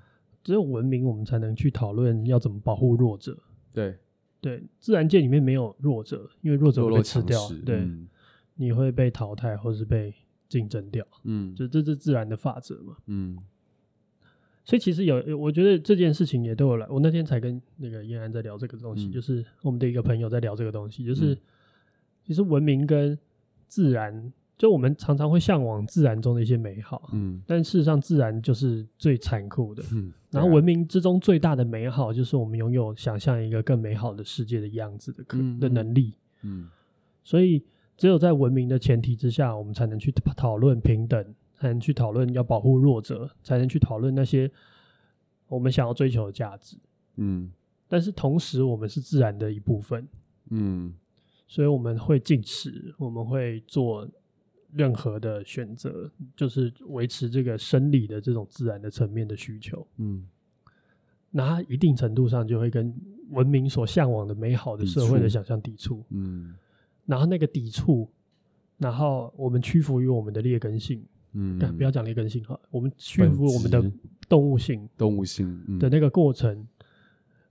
[0.42, 3.38] 只有文明，我们才能去讨论要怎么保护弱者。
[3.74, 3.98] 对
[4.42, 7.38] 对，自然界里面没有弱者，因为弱者会被吃掉。
[7.66, 8.08] 对、嗯，
[8.56, 10.16] 你会被淘汰或是被
[10.48, 11.06] 竞争掉。
[11.26, 12.96] 嗯，就这是自然的法则嘛。
[13.08, 13.38] 嗯，
[14.64, 21.40] 所以其实有，我觉得这件事情也对我来，我那天才跟那个燕安在聊这个东西，嗯、就是我们的一个朋友在聊这个东西，就是、嗯、
[22.24, 23.20] 其实文明跟
[23.68, 24.32] 自然。
[24.60, 30.12] 就我们常常会向往自然中的一些美好，嗯，但事实上自然就是最残酷的，嗯。
[30.32, 36.68] 然后文明之中最大的美好，就是我们拥有想象一个更美好的世界的样子的可的能力，嗯。
[37.24, 37.64] 所以
[37.96, 44.52] 只有在文明的前提之下，我们才能去讨论平等，才能去讨论要保护弱者，才能去讨论那些
[45.48, 46.76] 我们想要追求的价值，
[47.16, 47.50] 嗯。
[47.88, 50.06] 但是同时，我们是自然的一部分，
[50.50, 50.94] 嗯。
[51.48, 54.06] 所以我们会进食，我们会做。
[54.72, 60.28] 任何的选择，就是维持这个生理的这种自然的层面的需求，嗯，
[61.32, 62.94] 那它一定程度上就会跟
[63.30, 66.56] 文明所向往的美好的社会的想象抵触，嗯，
[67.06, 68.08] 然后那个抵触，
[68.78, 71.04] 然后我们屈服于我们的劣根性，
[71.34, 73.84] 嗯，不要讲劣根性哈，我们屈服我们的
[74.28, 76.68] 动物性，动物性的那个过程，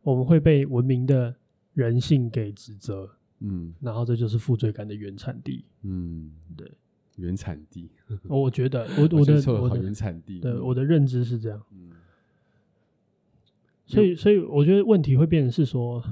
[0.03, 1.35] 我们会被文明的
[1.75, 6.71] 人性给指责，嗯，然后这就是负罪感的原产地，嗯，对。
[7.19, 7.91] 原产地，
[8.29, 11.93] 我觉得 我我的我的原产地，对我的认知是这样，嗯，
[13.87, 16.03] 所以所以我觉得问题会变成是说，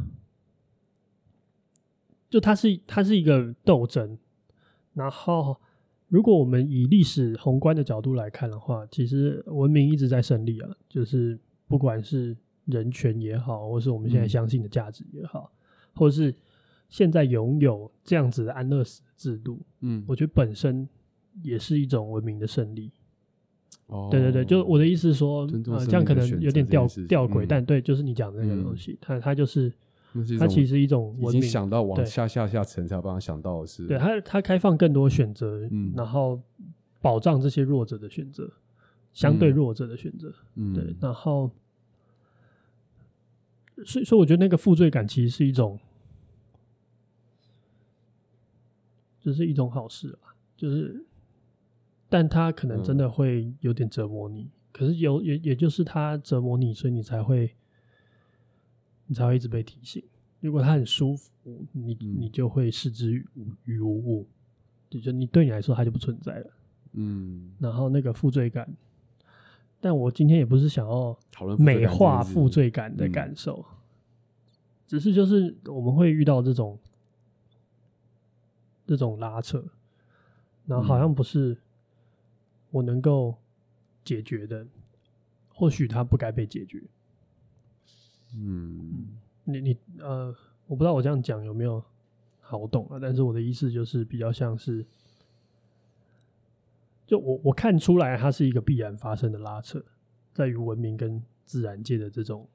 [2.29, 4.19] 就它是它是一个斗争，
[4.95, 5.57] 然后
[6.09, 11.38] 如果我们以历史宏观的角度来看的话，其实文明一直在胜利啊，就是
[11.69, 16.35] 不管是人权也好，或是我们现在相信的价值也好，嗯、或是
[16.88, 20.88] 现在拥有这样子的安乐死制度，嗯，我觉得本身
[21.42, 22.90] 也是一种文明的胜利。
[23.87, 29.72] 哦，对对对，就我的意思是说，呃，这样可能有点吊吊诡，但对，就是你讲的那个东西，嗯、它它就是。
[30.38, 36.40] 它其实一种文明，想到往下下下层才帮他想到的是，对它它开放更多选择，嗯，然后
[37.03, 38.51] 保障这些弱者的选择，
[39.12, 41.51] 相对弱者的选择，嗯，对，然后，
[43.85, 45.79] 所以说我觉得那个负罪感其实是一种，
[49.20, 51.05] 这是一种好事啊，就是，
[52.09, 57.55] 但他可能真的会有点折磨你，可是有也也就是他折磨你，所以你才会。
[59.09, 60.03] 你才会一直被提醒。
[60.40, 61.31] 如果他很舒服，
[61.71, 64.27] 你你就会视之于无于无物，
[64.90, 66.51] 就就你对你来说他就不存在了。
[66.95, 68.69] 嗯，然后那个负罪感，
[69.81, 71.16] 但我今天也不是想要
[71.57, 73.64] 美化负罪感的感受，
[74.88, 76.77] 只是就是我们会遇到这种
[78.88, 79.64] 这种拉扯，
[80.66, 81.57] 然后好像不是
[82.77, 83.35] 我能够
[84.05, 84.67] 解决的，
[85.49, 86.83] 或许它不该被解决。
[88.35, 90.27] 嗯，你你呃，
[90.67, 91.83] 我不知道我这样讲有没有
[92.39, 92.99] 好懂啊？
[93.01, 94.85] 但是我的意思就是比较像是，
[97.07, 99.83] 就我我看出来它是一个必然发生的拉扯，
[100.35, 102.47] 在于文明跟自然界的这种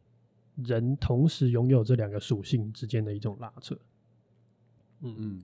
[0.57, 3.75] 人同时拥有这两个属性之间的一种拉扯。
[4.99, 5.43] 嗯嗯，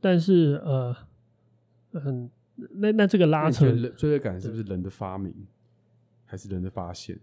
[0.00, 0.96] 但是呃，
[1.92, 5.34] 嗯，那那这个拉扯，罪恶感是不是人的发明，
[6.24, 7.18] 还是人的发现？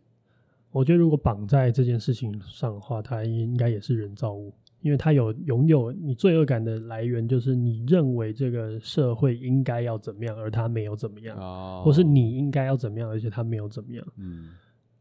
[0.71, 14.05] 我觉得，如果绑在这件事情上的话，它应该也是人造物，因为它有拥有你罪恶感的来源，就是你认为这个社会应该要怎么样，而它没有怎么样，哦、或是你应该要怎么样，而且它没有怎么样。
[14.15, 14.51] 嗯，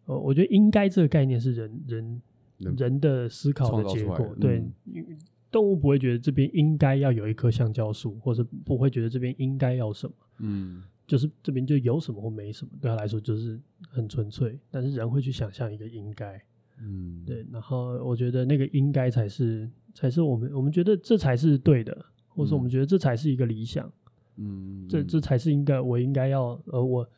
[0.06, 2.22] 呃，我觉得“应该”这个概念是人人
[2.58, 4.34] 人的思考的结果。
[4.40, 5.18] 对，嗯、
[5.50, 10.14] 动物不会觉得这边应该要有一棵橡胶树，或者不会觉得这边应该要什么。
[10.38, 10.82] 嗯。
[11.06, 14.56] 就是这边就有什么或没什么，对他来说就是很纯粹。
[14.70, 16.40] 但是人会去想象一个应该，
[16.80, 17.44] 嗯，对。
[17.50, 23.92] 然后我觉得那个应该才是才是我们我们觉得这才是对的，或者我们觉得这才是一个理想，
[24.36, 27.10] 嗯，这这才是应该我应该要呃我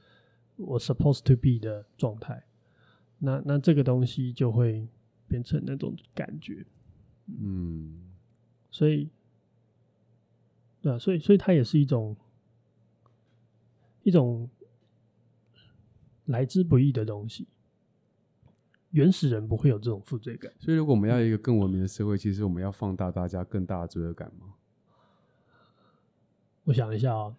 [0.57, 2.43] 我 supposed to be 的状态。
[3.19, 4.89] 那那这个东西就会
[5.29, 6.65] 变成那种感觉，
[7.29, 8.02] 嗯，
[8.73, 9.09] 所以
[10.81, 12.17] 对啊，所以所以它也是一种。
[14.05, 14.51] 一种
[16.25, 17.47] 来之不易的东西，
[18.91, 20.53] 原始人不会有这种负罪感。
[20.59, 24.55] 所以，如果我们要一个更文明的社会，其实我们要放大大家更大的罪恶感吗？
[26.65, 27.37] 我想一下啊，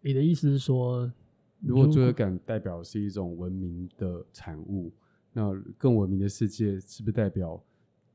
[0.00, 1.12] 你的意思是说，
[1.60, 4.90] 如果罪恶感代表是一种文明的产物，
[5.34, 7.62] 那更文明的世界是不是代表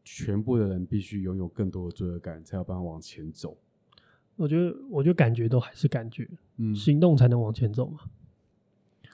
[0.09, 3.57] 全部的人必须拥有更多的罪恶感，才有办法往前走？
[4.37, 7.99] 我觉得，我觉得感觉都还是感觉，嗯，行动才能往前走嘛。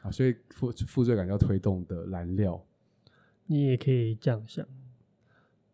[0.03, 2.63] 啊，所以负负罪感要推动的燃料，
[3.47, 4.63] 你也可以这样想。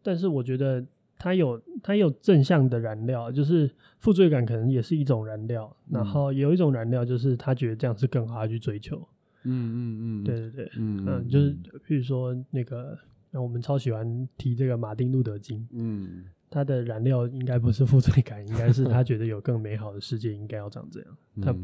[0.02, 0.86] 但是我觉得
[1.18, 5.76] 它有它有正向的燃料，就是负罪感可能也是一种燃料。
[5.88, 8.98] 嗯、然后有一种燃料就是他觉得这样是更好，他去追求。
[9.44, 11.56] 嗯嗯嗯，对对对，嗯嗯，就是
[11.88, 12.98] 比如说那个，
[13.32, 16.26] 那我们超喜欢提这个马丁路德金，嗯。
[16.52, 21.18] 他的燃料应该不是负罪感，应该是他觉得有更美好的世界应该要长这样。
[21.40, 21.56] 他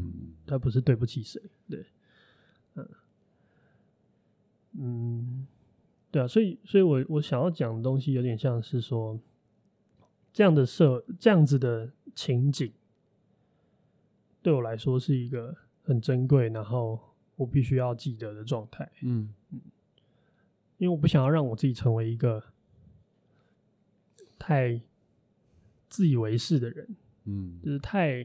[0.46, 1.84] 他不是对不起谁，对，
[2.76, 2.88] 嗯
[4.78, 5.46] 嗯，
[6.12, 9.18] 对啊，所以所以我我想要讲的东西有点像是说，
[10.32, 12.72] 这样的设这样子的情景，
[14.40, 15.52] 对我来说是一个
[15.82, 17.00] 很珍贵，然后
[17.34, 18.88] 我必须要记得的状态。
[19.02, 19.34] 嗯嗯，
[20.78, 22.42] 因为我不想要让我自己成为一个。
[24.38, 24.80] 太
[25.88, 28.24] 自以为是的人，嗯，就是太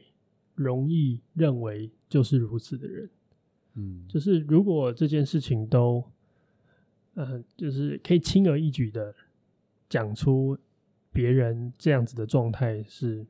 [0.53, 3.09] 容易认为就是如此的人，
[3.75, 6.03] 嗯，就是如果这件事情都，
[7.15, 9.15] 呃，就是可以轻而易举的
[9.89, 10.55] 讲出
[11.11, 13.25] 别人这样子的状态是，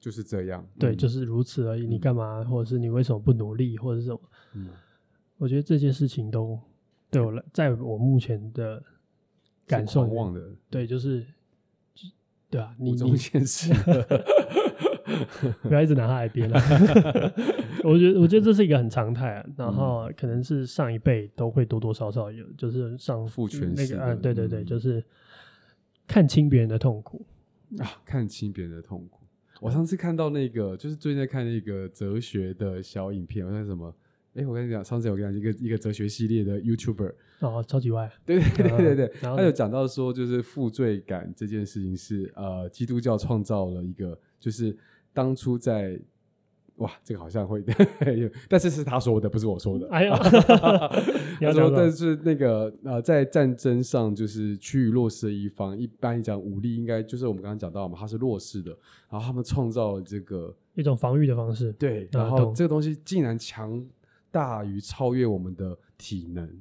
[0.00, 1.86] 就是这样，对，就是如此而已。
[1.86, 4.20] 你干嘛，或者是你为什么不努力，或者是什么？
[4.54, 4.70] 嗯，
[5.36, 6.58] 我觉得这件事情都
[7.12, 8.82] 对我来，在我目前的
[9.68, 10.04] 感受，
[10.68, 11.24] 对，就是。
[12.50, 13.72] 对啊，你中现实，
[15.64, 16.60] 不要一直拿他来编了。
[17.82, 19.46] 我觉得，我觉得这是一个很常态啊。
[19.56, 25.02] 然后可能是上一辈都会多多少少有，就是上父权那个啊，对对对，就是
[26.06, 27.24] 看清别人的痛苦
[27.78, 29.20] 啊，看清别人的痛苦。
[29.62, 33.96] 我上次看到那个，就是最近在看那个哲学的小影片，我在什么？
[34.34, 44.76] 哎，我跟你讲，上次我跟你讲一个一个哲学系列的 YouTuber 哦，超级歪，对对对对对，嗯、他有讲到说，就是负罪感这件事情是呃，基督教创造了一个，就是
[45.12, 46.00] 当初在。
[46.76, 47.62] 哇，这个好像会，
[48.48, 49.86] 但是是他说的，不是我说的。
[49.90, 50.16] 哎呀，
[51.38, 58.76] 他说，但是那个呃，在战争上，就是趋于弱势的一方，一般讲武力应该就是我们刚刚讲到嘛，他是弱势的，
[59.10, 63.80] 然后他们创造了这个一种防御的方式，对，然后这个东西竟然强
[64.32, 66.60] 大于超越我们的体能。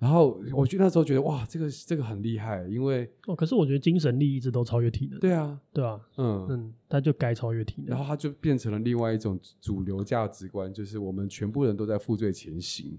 [0.00, 5.18] 然后我觉得那时候觉得哇，这个这个很厉害，因为哦，可是我觉得精神力一直都超越体能。
[5.18, 7.88] 对啊，对啊，嗯嗯，他就该超越体能。
[7.90, 12.96] 然后他就变成了另外一种主流价值观，就是我们全部人都在负罪前行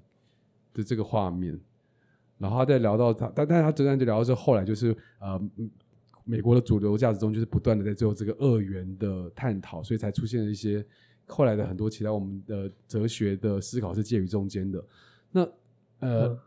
[0.74, 1.58] 的这个画面。
[2.38, 5.42] 然后他在聊到他，但但是他这段就聊到这，后来就是呃，
[6.26, 10.86] 美国的主流价值中就是不断的在做这个二元的探讨，所以才出现了一些
[11.30, 14.84] 后来的很多其他我们的哲学的思考是介于中间的。
[15.32, 15.42] 那
[16.00, 16.28] 呃。
[16.28, 16.40] 嗯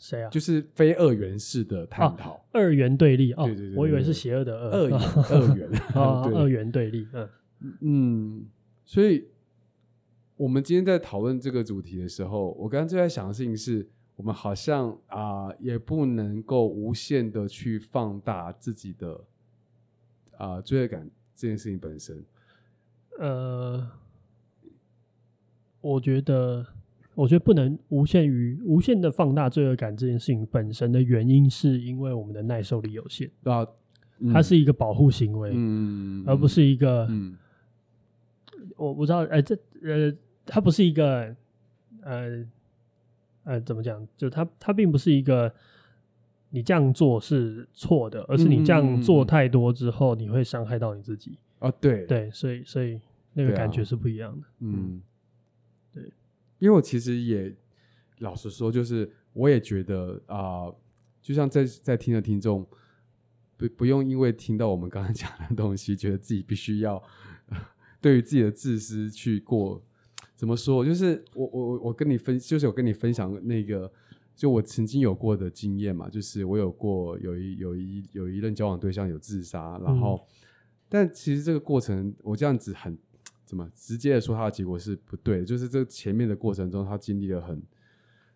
[0.00, 0.30] 谁啊？
[0.30, 3.46] 就是非二元式的探讨，哦，二元对立哦。
[3.46, 4.84] 对对对，我以为是邪恶的二。
[4.84, 7.04] 二元，二元 啊，二元对立。
[7.12, 7.28] 嗯
[7.80, 8.46] 嗯，
[8.84, 9.26] 所以
[10.36, 19.24] 我们今天在讨论这个主题的时候，我刚刚就在想的事情是，我们好像啊，呃，也不能够无限的去放大自己的
[20.36, 22.24] 啊罪恶感这件事情本身。
[23.18, 23.86] 呃，
[25.82, 26.66] 我觉得。
[27.14, 33.28] 我觉得不能无限于无限的放大罪恶感这件事情本身的原因，是因为我们的耐受力有限。
[33.42, 33.66] 啊，
[34.20, 37.36] 嗯、它是一个保护行为，嗯，而不是一个，嗯，
[38.76, 40.16] 我不知道，哎、欸，这呃，
[40.46, 41.34] 它不是一个，
[42.02, 42.46] 呃，
[43.42, 44.06] 呃，怎么讲？
[44.16, 45.52] 就它它并不是一个
[46.50, 51.36] 你这样做是错的，而是你这样做太多之后，你会伤害到你自己。
[51.58, 53.00] 啊，对对，所以所以
[53.38, 54.46] 那个感觉是不一样的。
[54.58, 55.00] 嗯，
[55.92, 56.12] 对。
[56.58, 57.54] 因为我其实也
[58.18, 60.76] 老实说，就是我也觉得啊、呃，
[61.22, 62.66] 就像在在听的听众，
[63.56, 67.00] 不不用因为听到我们刚才 讲的东西，觉得自己必须要
[68.00, 69.80] 对于自己的自私去过
[70.34, 70.84] 怎么说？
[70.84, 73.88] 就是我我我跟你分，就是我跟你分享那个，
[74.34, 80.26] 就我曾经有过的经验嘛，就是我有过有一有一有一任交往对象有自杀，然后、嗯、
[80.88, 82.98] 但其实这个过程我这样子很。
[83.48, 85.44] 怎么直接的说他的结果是不对的？
[85.46, 87.62] 就是这前面的过程中，他经历了很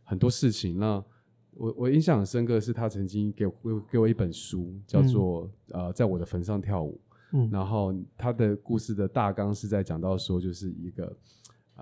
[0.02, 0.78] 很多事情。
[0.78, 1.04] 那
[1.52, 6.98] 我我印象很深刻的是，他曾经给我给我一本书，叫做、嗯、呃，在我的坟上跳舞。
[7.32, 11.14] 嗯，然后他的故事的大纲是在讲到说，就是一个。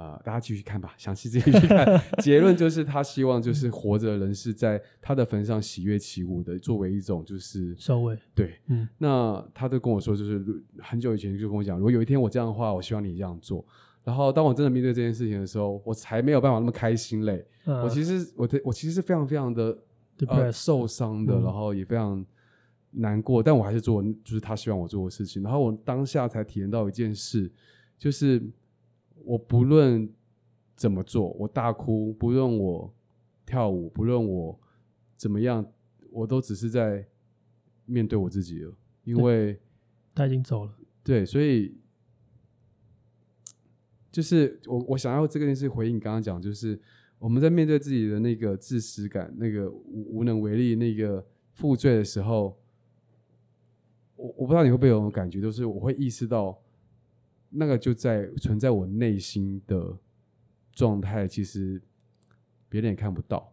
[0.01, 2.01] 啊、呃，大家继续看吧，详细自己去看。
[2.23, 8.19] 结论就是他希望就是活着的人是在他的坟上喜悦起舞的，作为一种就是收尾。
[8.35, 10.43] 对，嗯，那他就跟我说，就是
[10.79, 13.63] 很久以前就跟我讲，如果有一天我这样的话，我希望你这样做。
[14.03, 17.47] 然后当我真的面对这件事情的时候，我才没有办法那么开心嘞。
[17.67, 19.77] 嗯、我其实我的我其实是非常非常的
[20.29, 22.25] 呃受伤的，然后也非常
[22.93, 25.43] 难过，但我还是做就是他希望我做的事情。
[25.43, 27.53] 然后我当下才体验到一件事，
[27.99, 28.43] 就是。
[29.25, 30.09] 我不论
[30.77, 32.93] 怎么做，我大哭，不论我
[33.45, 34.59] 跳舞，不论我
[35.17, 35.65] 怎么样，
[36.11, 37.07] 我都只是在
[37.85, 38.73] 面对我自己了，
[39.05, 39.61] 因为
[40.15, 40.75] 他已经走了。
[41.05, 41.77] 对，所以
[44.11, 46.81] 就是我我想要这个件事回应你刚刚讲，就是
[47.19, 52.59] 我们在面对自己的那个自私感、那个无无能为力、那个负罪的时候，
[54.17, 56.59] 我我不知道你会不会有种感觉，就是我会意识到。
[57.51, 59.99] 那个就在存在我内心的
[60.73, 61.83] 状态，其实
[62.69, 63.53] 别人也看不到，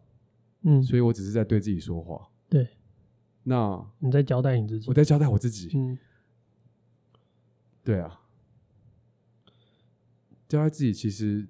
[0.62, 2.30] 嗯，所以我只是在对自己说话。
[2.48, 2.68] 对，
[3.42, 5.98] 那你在交代你自己，我在交代我自己，嗯，
[7.82, 8.20] 对啊，
[10.48, 11.46] 交代自己其实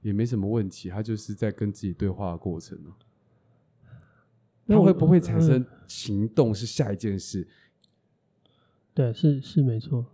[0.00, 2.94] 也没什么问题，他就是在跟自己对话的过程呢。
[4.64, 7.46] 那会不会产生行动是下一件事？
[8.92, 10.06] 对，是是没错。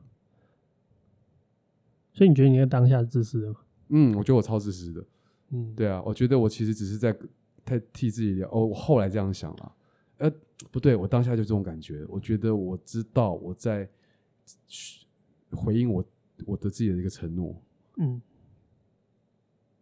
[2.12, 3.56] 所以你觉得你在当下是自私的吗？
[3.88, 5.04] 嗯，我觉得我超自私的。
[5.50, 7.14] 嗯，对啊，我觉得我其实只是在
[7.64, 8.48] 在替自己聊。
[8.50, 9.72] 哦，我后来这样想了，
[10.18, 10.32] 呃，
[10.70, 12.04] 不对，我当下就这种感觉。
[12.08, 13.88] 我觉得我知道我在
[15.50, 16.04] 回应我
[16.46, 17.54] 我的自己的一个承诺。
[17.98, 18.20] 嗯。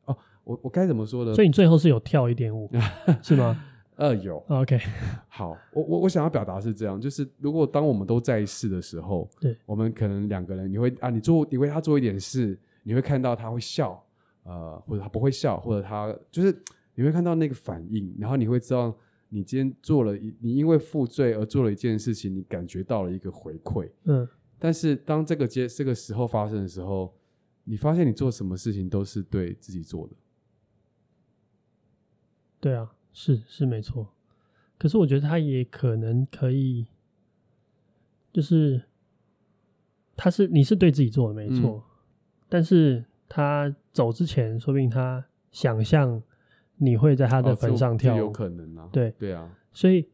[0.06, 1.34] 哦，我我该怎么说呢？
[1.34, 2.70] 所以你最后是有跳一点舞，
[3.22, 3.64] 是吗？
[4.00, 4.80] 呃，有，OK，
[5.28, 14.02] 好，我我我想要表达是这样，就是如果当我们都在世的时候，对，我们可能两个人，你会啊，你做，你为他做一点事，你会看到他会笑，
[14.44, 18.96] 呃，或者他不会笑，或者他就是你会看到那个反应，然后你会知道
[19.28, 24.26] 你今天做了一，你因为负罪而做了一件事情，你感觉到了一个回馈，嗯，
[24.58, 27.14] 但是当这个接这个时候发生的时候，
[27.64, 30.14] 你发现你做什么事情都是对自己做的。
[32.58, 34.08] 对啊，是是没错。
[34.78, 36.86] 可是我觉得他也可能可以，
[38.32, 38.82] 就是
[40.16, 41.82] 他是你是对自己做的没错，嗯、
[42.48, 46.22] 但是他走之前，说不定他想象
[46.76, 48.88] 你会在他的坟上跳舞，哦、有可能啊。
[48.90, 50.08] 对对啊，所以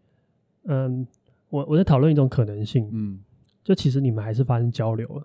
[0.65, 1.07] 嗯，
[1.49, 3.21] 我我在讨论一种可能性，嗯，
[3.63, 5.25] 就其实你们还是发生交流了，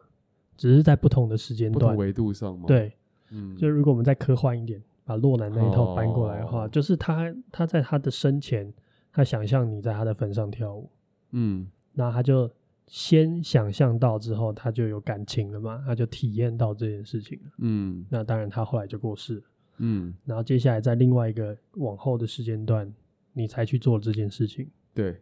[0.56, 2.68] 只是在不同的时间段、维度上嘛。
[2.68, 2.94] 对，
[3.32, 4.80] 嗯，就如果我们再科幻一点，
[5.12, 8.74] 把洛南那一套搬过来的话，哦、就是他他在他的生前。
[9.14, 10.90] 他想象你在他的坟上跳舞，
[11.32, 12.50] 嗯，那他就
[12.88, 19.44] 先想象到之后，他就有感情了嘛，他就体验到这件事情了，嗯，那当然他后来就过世了，
[19.80, 22.90] 嗯，然后接下来在另外一个往后的时间段，
[23.34, 25.20] 你才去做这件事情，对，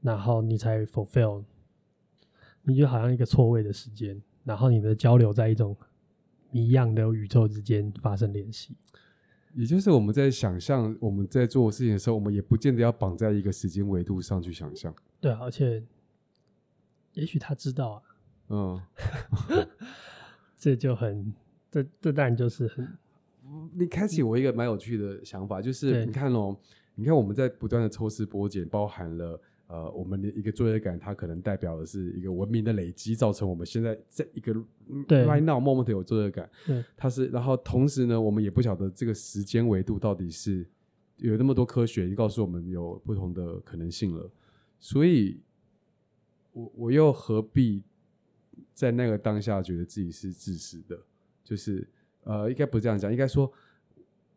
[0.00, 1.42] 然后你才 fulfill，
[2.62, 5.76] 你就好像一个错位的时间，然后你们的交流在一种
[6.52, 8.76] 一样的宇宙之间发生联系。
[9.54, 14.94] 也就是我们在想象我们在做事情的时候，我们也不见得要绑在一个时间维度上去想象。
[15.20, 15.82] 对啊，而且
[17.14, 18.02] 也许他知道啊。
[18.48, 18.82] 嗯，
[20.58, 21.32] 这就很，
[21.70, 22.86] 这这当然就是很。
[23.72, 26.56] 你开启我一个蛮有趣的想法，就是你看哦，
[26.94, 29.40] 你看我们在不断的抽丝剥茧，包含了。
[29.66, 34.52] 呃，我们的一个罪恶感，它可能代表的是一个文明的累积，造成我们现在在一个
[35.08, 36.48] right now moment 有罪恶感。
[36.66, 40.66] 对，它是，然后同时呢，我们也不晓得这个时间维度到底是
[41.16, 44.30] 有那么多科学，告诉我们有不同的可能性了。
[44.78, 45.40] 所以，
[46.52, 47.82] 我我又何必
[48.74, 50.98] 在那个当下觉得自己是自私的？
[51.42, 51.88] 就是
[52.24, 53.50] 呃，应该不这样讲，应该说，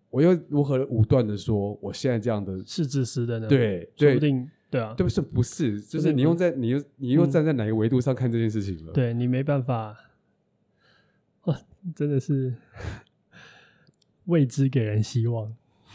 [0.10, 3.48] 我又如何武断的说，我现在这样的是自私的呢？
[3.50, 4.50] 对，说不定。
[4.70, 8.92] 对啊，对不是不是，就是你用在你又你又站在哪个维度上看这件事情了？
[8.92, 9.96] 嗯、对你没办法，
[11.44, 11.56] 哦，
[11.96, 12.54] 真的是
[14.26, 15.46] 未知给人希望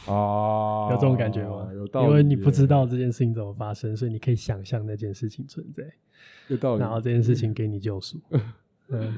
[0.06, 1.70] 啊，有这种感觉吗？
[1.74, 5.84] 有道理，因为你不知道这件事情怎么发生，所以你可以想象那件事情存在，
[6.48, 6.80] 有道理。
[6.80, 8.18] 然后这件事情给你救赎，
[8.88, 9.14] 嗯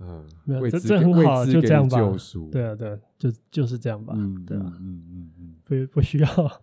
[0.00, 1.98] 嗯，没有，未知这这很好，就这样吧。
[1.98, 4.12] 救赎，对啊，对啊，就就是这样吧。
[4.16, 6.62] 嗯，对啊，嗯嗯嗯嗯，不不需要。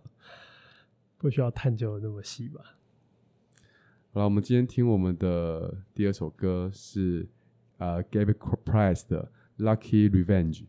[1.22, 2.76] 不需要探究那么细吧。
[4.12, 7.28] 好了，我们今天听我们的第二首歌是
[7.78, 9.30] 呃、Gabby Price 的
[9.62, 10.64] 《Lucky Revenge》。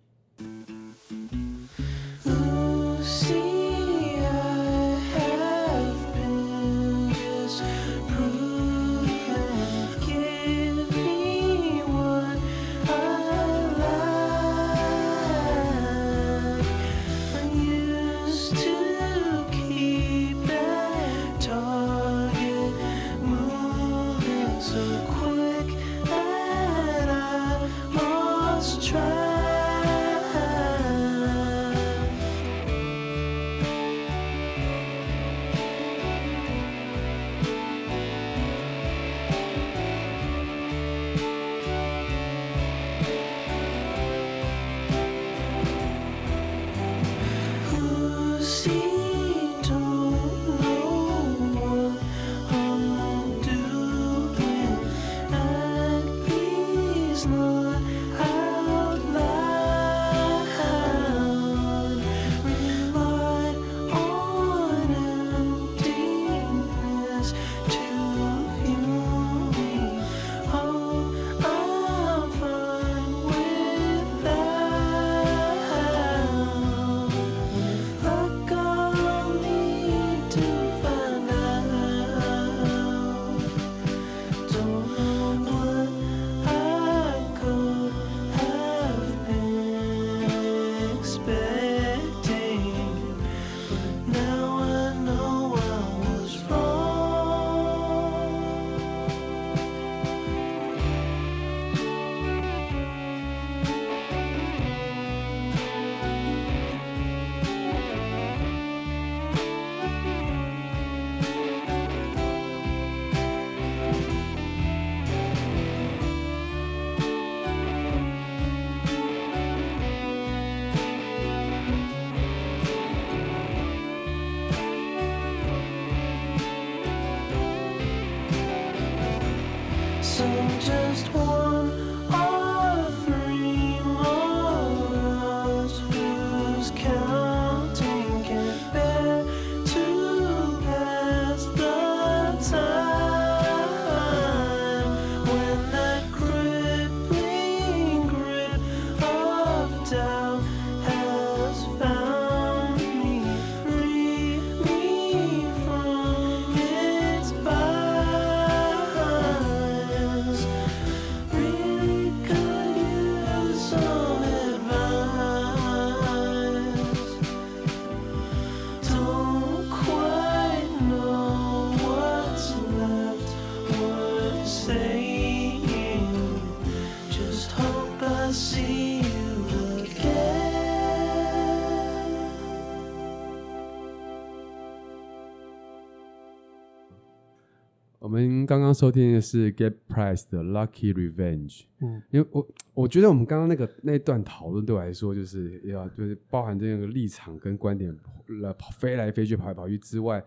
[188.73, 191.63] 收听的是 Get Price 的 Lucky Revenge。
[191.79, 197.95] 嗯，因为我我觉得我们刚刚那个那段讨论对我来说，就是要就是包含这个立场跟观点，
[198.41, 200.23] 来飞来飞去、跑来跑去之外，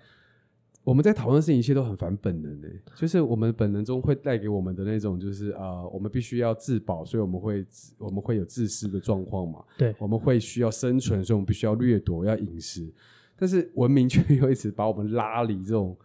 [0.84, 2.68] 我们在讨论的事情，一切都很反本能的。
[2.94, 7.66] 就是我们本能中会带给我们的那种，就是啊、呃，我们必须要自保，所以我们会
[7.98, 9.64] 我们会有自私的状况嘛。
[9.76, 12.92] 对，我们会需要生存，所以我们必须要掠夺，要饮食。
[13.36, 15.96] 但是文明却又一直把我们拉离这种。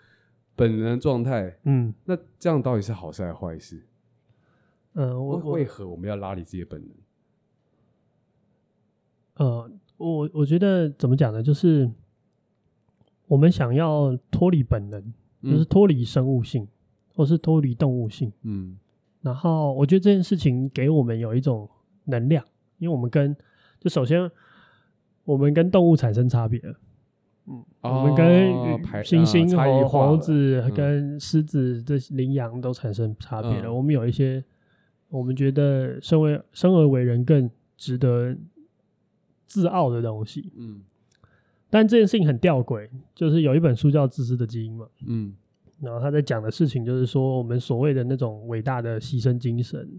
[0.62, 3.84] 本能状态，嗯，那这样到底是好事还是坏事？
[4.94, 6.96] 嗯、呃，我为何我们要拉离自己的本能？
[9.38, 11.42] 呃，我我觉得怎么讲呢？
[11.42, 11.90] 就是
[13.26, 15.02] 我们想要脱离本能，
[15.42, 16.68] 嗯、就是脱离生物性，
[17.16, 18.32] 或是脱离动物性。
[18.44, 18.78] 嗯，
[19.22, 21.68] 然后我觉得这件事情给我们有一种
[22.06, 22.46] 能量，
[22.78, 23.36] 因为我们跟
[23.80, 24.30] 就首先
[25.24, 26.76] 我们跟动物产生差别了。
[27.48, 28.52] 嗯，我们跟
[29.04, 33.68] 猩猩、猴、猴子跟狮子这羚羊都产生差别了。
[33.68, 34.44] 嗯、我们有一些，
[35.10, 38.38] 我们觉得身为生而为人更值得
[39.48, 40.52] 自傲的东西。
[40.56, 40.82] 嗯，
[41.70, 44.88] 但这件事情很吊诡，就是有一本书叫《自私的基因》嘛。
[45.08, 45.34] 嗯，
[45.82, 49.90] 然后他在讲的事情就是说，我们所谓的那种伟大的牺牲精神。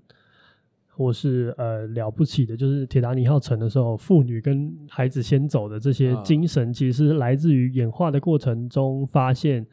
[0.95, 9.67] 或是呃了不起的，就是铁达尼号沉的时候，妇女跟孩子先走的这些精神，其实来自于演化的过程中发现，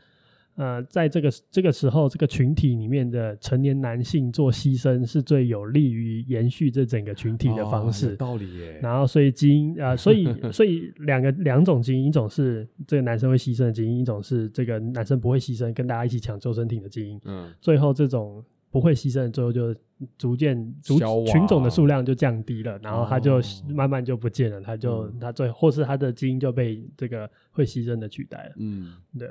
[0.56, 8.14] 呃，在这个这个时候，这个群体里面的成年男性做牺牲是最有利于延续这整个群体的方式。
[8.14, 8.80] 哦、道理耶。
[8.82, 17.20] 然后，所以基因啊、呃，所以所以两个两种基因，一种是这个男生会牺牲的基因，一种是这个男生不会牺牲，跟大家一起抢救生艇的基因。
[17.26, 17.52] 嗯。
[17.60, 18.42] 最后这种。
[18.72, 19.76] 不会牺牲，最后就
[20.18, 28.54] 逐渐族群种的数量就降低了，然后它就慢慢就不见了，它就它最或是它的基因就被这个会牺牲的取代了。
[28.58, 29.30] 嗯，对。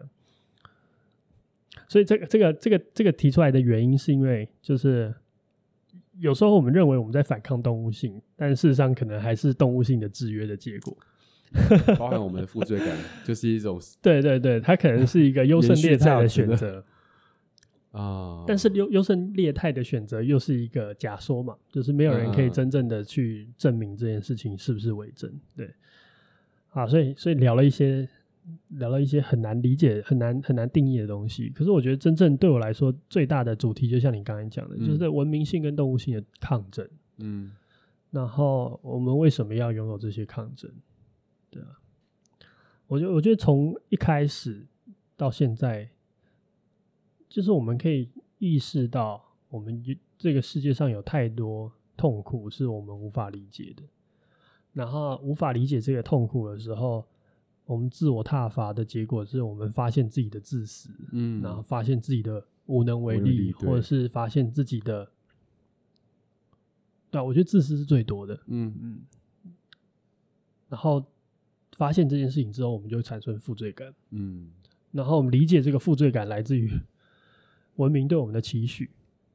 [1.88, 5.14] 所以这个这个这个这个提出来的原因，是因为就是
[6.18, 10.96] 有时候我们认为我们在反抗动物性，但事实上可能还是动物性的制约的结果。
[11.96, 16.84] 包含我们的负罪感， 就是一种对对对，它可能是一个优胜劣汰的选择。
[17.92, 18.44] 啊！
[18.46, 25.32] 但是优优胜劣汰的选择又是一个假说嘛，就是没有人可以真正的去证明这件事情是不是为真。
[25.56, 25.72] 对，
[26.70, 28.06] 啊，所以所以聊了一些，
[28.68, 31.48] 聊了一些很难理解、很难很难定义的东西。
[31.48, 36.86] 可是我觉得真正对我来说最大的主题，就像你刚才讲的，嗯、就是在文明性跟动物性的抗争。
[37.16, 37.52] 嗯，
[38.10, 40.70] 然后我们为什么要拥有这些抗争？
[41.50, 41.68] 对啊，
[42.86, 44.66] 我觉得我觉得从一开始
[45.16, 45.88] 到现在。
[47.28, 48.08] 就是我们可以
[48.38, 49.84] 意识到，我们
[50.16, 53.82] 这个世界上有太多痛苦是我们无法理解的。
[54.72, 57.06] 然后无法理解这个痛苦的时候，
[57.66, 65.10] 我们自我踏伐的结果是我们发现自己的自私，嗯，然后发现自己的无能为力，或者是发现自己的，
[67.10, 69.00] 对，我觉得自私是最多的，嗯嗯。
[70.68, 71.04] 然后
[71.76, 74.50] 发现这件事情之后，我们就会产生负罪感，嗯。
[74.92, 76.70] 然后我们理解这个负罪感来自于。
[77.78, 78.88] 文明对我们的期许，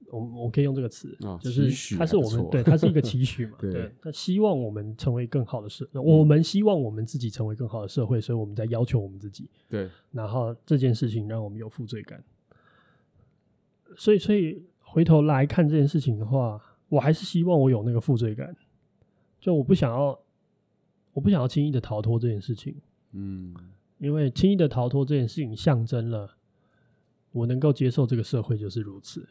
[0.10, 3.58] 我我可以用这个词，哦、就是它是我们对它是一个期许嘛？
[3.62, 9.50] 对，他希望我们成为更好的社，嗯、我们希望我们自己成为更好的社会，所以我们在要求我们自己。
[9.70, 12.24] 对，然后这件事情让我们有负罪感，
[13.98, 18.56] 所以所以回头来看这件事情的话，我还是希望我有那个负罪感，
[19.40, 20.20] 就我不想要，
[21.14, 22.76] 我不想要轻易的逃脱这件事情。
[23.14, 23.56] 嗯，
[24.00, 26.36] 因为轻易的逃脱这件事情象征了。
[27.34, 29.28] 我能够接受这个社会就是如此。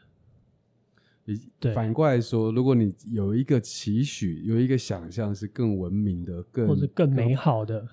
[1.57, 7.87] 对，反过来说，如果你有一个期许，有一个想象是更文明的、更或者更美好的，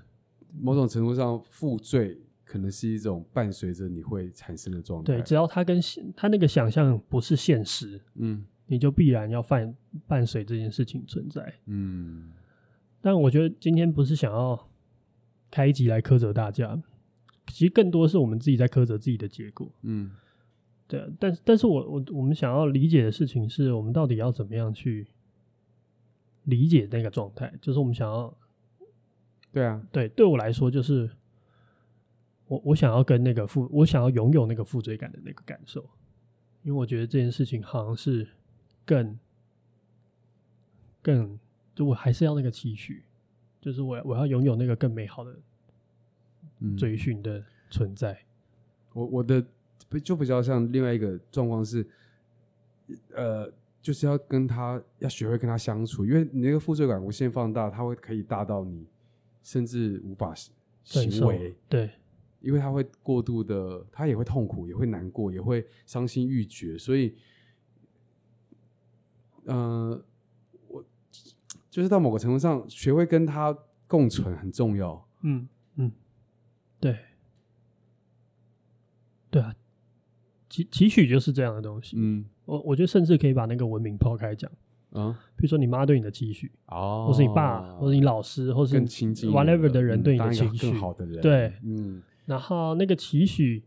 [0.61, 5.15] 某种程度上，负罪可能是一种伴随着你会产生的状态。
[5.15, 5.81] 对，只要他跟
[6.17, 9.73] 他那个想象不是现实，嗯，你就必然要伴
[10.09, 11.55] 伴随这件事情存在。
[11.67, 12.33] 嗯，
[13.01, 14.69] 但我觉得今天不是想要
[15.53, 16.83] 开一集来苛责大家。
[17.51, 20.13] 其实更多是我们自己在苛责自己的结果，嗯，
[20.89, 21.07] 对。
[21.19, 25.07] 但但是我我我们想要理解的事情是我们到底要怎么样去
[26.45, 27.53] 理解那个状态？
[27.61, 28.35] 就是我们想要，
[29.53, 31.11] 对啊，对，对我来说就是
[32.47, 35.83] 我我想要跟那个负，我想要拥有那个负罪感的那个感受，
[36.63, 38.27] 因为我觉得这件事情好像是
[38.85, 39.19] 更
[41.03, 41.39] 更，
[41.75, 43.05] 就我还是要那个期许，
[43.61, 45.37] 就是我我要拥有那个更美好的。
[46.77, 48.19] 追寻的存在，
[48.93, 49.45] 我我的
[50.03, 51.87] 就比较像另外一个状况是，
[53.15, 53.51] 呃，
[53.81, 58.87] 就是要跟他要学会跟他相处，因为你那个负罪感无限放大，他会可以大到你
[59.43, 60.35] 甚至无法
[60.85, 61.57] 行为。
[61.69, 61.91] 对，
[62.41, 67.15] 因为他会过度的，他也会痛苦，也会难过，也会伤心欲绝，所以，
[69.45, 70.03] 呃，
[70.69, 70.85] 我
[71.71, 73.57] 就是到某个程度上，学会跟他
[73.87, 74.95] 共存很重要。
[75.23, 75.49] 嗯嗯，
[76.81, 76.99] 对，
[79.31, 79.55] 对啊，
[80.49, 81.97] 期期许就是这样的东西。
[81.99, 82.25] 嗯。
[82.47, 84.51] 我我觉得甚至可以把那个文明抛开讲，
[84.91, 93.63] 啊，比如说你妈对你的期许，哦，或是你爸，或是你老师，或是更亲近 whatever 的人对你的期许，更好的人，对，嗯，然后那个期许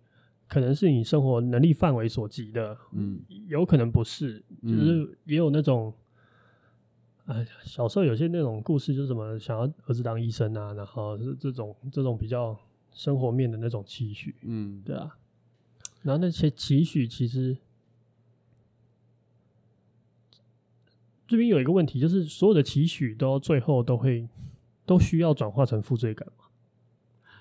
[0.49, 5.93] 可能是你生活能力范围所及的，嗯，有可能不是，就是也有那种，
[7.27, 12.53] 哎、嗯，小时候有些那种故事，就是什么想要儿子当医生啊，然后是这种这种比较
[12.93, 15.17] 生活面的那种期许，嗯，对啊，
[16.01, 17.57] 然后那些期许其实。
[21.25, 24.27] 这边有一个问题，就是所有的期许都最后都会
[24.85, 26.45] 都需要转化成负罪感嘛？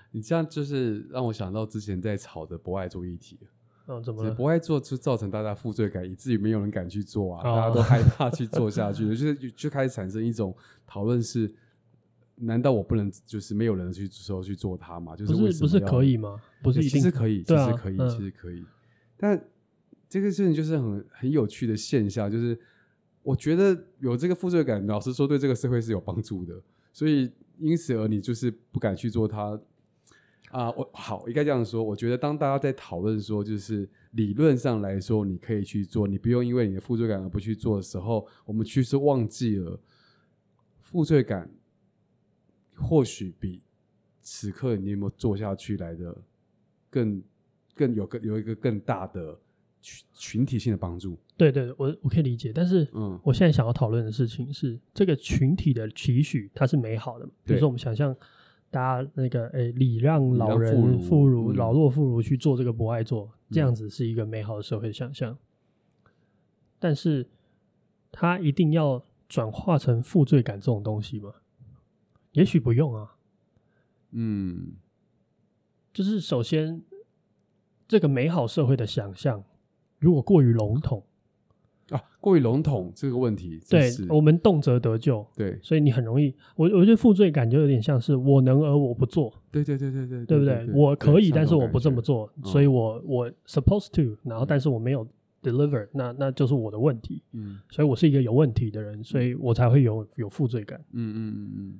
[0.09, 3.37] 你这样就是让我想到之前在吵的不爱做议题。
[3.85, 4.33] 嗯，怎么了？
[4.33, 10.55] 不爱做就造成大家负罪感，以至于没有人敢去做啊，哦、大家都害怕去做下去，就是就开始产生一种
[10.87, 11.53] 讨论：是
[12.45, 15.15] 难道我不能就是没有人去时候去做它吗？
[15.15, 16.41] 就是为什么不是不是可以吗？
[16.61, 18.59] 不是其实可以，其实可以，啊、其实可以。
[18.59, 18.65] 嗯、
[19.17, 19.45] 但
[20.09, 22.59] 这个事情就是很很有趣的现象，就是。
[23.25, 26.61] 我觉得有这个负罪感，老实说，对这个社会是有帮助的。
[26.91, 29.57] 所以因此而你就是不敢去做它
[30.51, 30.69] 啊。
[30.71, 39.79] 我好应该这样说，我觉得当大家在讨论说，就是理论上来说你可以去做，你不用因为你的负罪感而不去做的时候，我们其实忘记了
[40.81, 41.49] 负罪感
[42.77, 43.61] 或许比
[44.21, 46.15] 此刻你有没有做下去来的
[46.89, 47.23] 更
[47.75, 49.39] 更有个有一个更大的。
[49.85, 57.25] 群群体性的帮助，对对，我我可以理解，但是，嗯，我现在想要讨论的事情是，这个群体的期许它是美好的。
[57.43, 58.15] 比如说，我们想象
[58.71, 65.33] 大家那个，诶，礼让老人妇孺、嗯、老弱妇孺去做这个博爱座，这样子是一个美好的社会想象。
[65.33, 66.11] 嗯、
[66.79, 67.27] 但是，
[68.09, 71.33] 它一定要转化成负罪感这种东西吗？
[72.33, 73.15] 也许不用啊。
[74.11, 74.73] 嗯，
[75.91, 76.83] 就是首先，
[77.87, 79.43] 这个美好社会的想象。
[79.97, 81.03] 如果过于笼统。
[81.89, 90.69] 啊，过于笼统这个问题，对我们动辄得咎，对，所以你很容易，我我觉得负罪感就有点像是我能而我不做，对对对对对，对不对？
[90.73, 95.05] 我可以，但是我不这么做，所以我我 supposed to，然后但是我没有
[95.43, 101.79] deliver，那那就是我的问题，嗯，所以我是一个有问题的人，所以我才会有有负罪感，嗯嗯嗯嗯，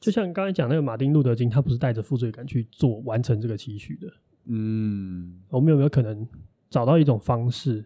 [0.00, 4.12] 就像刚才讲那个马丁路德金，他不是带着负罪感去做完成这个期许的，
[4.44, 6.26] 嗯，我们有没有可能？
[6.68, 7.84] 找到一种方式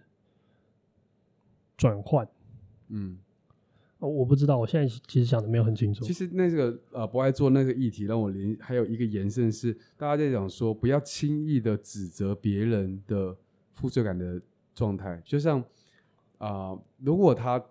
[1.77, 2.27] 转换，
[2.89, 3.19] 嗯，
[3.99, 6.03] 我不知道，我现在其实想的没有很清楚。
[6.03, 13.37] 其实那个呃，不爱做那个议题让我连还有一个延伸是，大家在讲说不要轻易的指责别人的
[13.75, 14.41] 负罪感的
[14.75, 15.61] 状态，就像
[16.39, 17.63] 啊、呃，如果他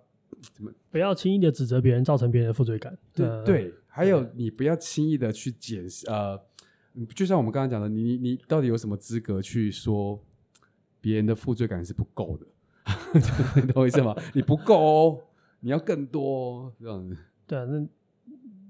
[0.54, 2.98] 怎么不要轻易的指责别人，造成别人的负罪感。
[3.14, 6.40] 对、呃、对，还有你不要轻易的去检视呃，
[7.16, 10.20] 就像我们刚刚讲的，你你到底有什么资格去说？
[11.02, 12.46] 别人的负罪感是不够的，
[13.56, 14.14] 你懂我意思吗？
[14.36, 15.22] 你不够哦，
[15.62, 17.16] 你要更多哦，这样子。
[17.48, 17.88] 对啊，那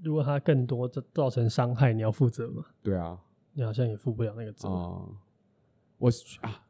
[0.00, 2.64] 如果他更多，这造成伤害，你要负责吗？
[2.84, 3.18] 对啊，
[3.52, 4.68] 你好像也负不了那个责。
[4.68, 5.16] 哦、嗯，
[5.98, 6.10] 我
[6.42, 6.62] 啊，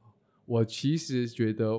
[0.47, 1.79] 我其实觉得，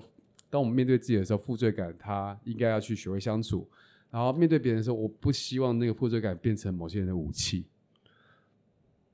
[0.51, 3.67] 当我们面对自己的时候，负罪感他应该要去学会相处，
[4.11, 7.65] 然后面对别人的时候，我不希望那个负罪感变成某些人的武器。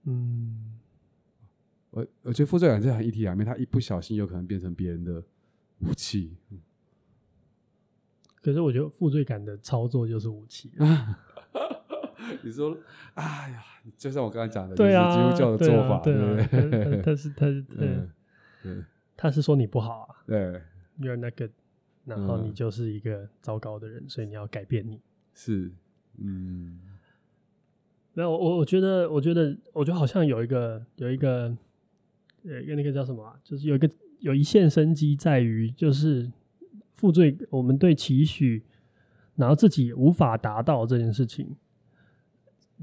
[0.03, 0.73] 嗯。
[1.89, 5.23] 我我觉得负罪感是很一体两面，他一不小心有可能变成别人的
[5.79, 6.35] 武器。
[8.41, 10.71] 可是我觉得负罪感的操作就是武器。
[12.43, 12.77] 你说，
[13.15, 13.63] 哎呀，
[13.97, 17.01] 就像我刚才讲的，对啊，就是基督教的做法，对不对？
[17.01, 17.61] 他是他是
[18.63, 18.83] 对，
[19.15, 20.61] 他是说你不好啊，对
[20.99, 21.51] ，You're not good，
[22.05, 25.01] 然后你就是一个糟糕的人，所以你要改变你。
[25.33, 25.71] 是，
[26.17, 26.79] 嗯，
[28.13, 31.55] 没有我我觉得我觉得我觉得好像有一个有一个。
[32.43, 33.37] 呃，那个叫什么啊？
[33.43, 33.89] 就是有一个
[34.19, 36.31] 有一线生机，在于就是
[36.93, 38.63] 负罪，我们对期许，
[39.35, 41.57] 然后自己无法达到这件事情，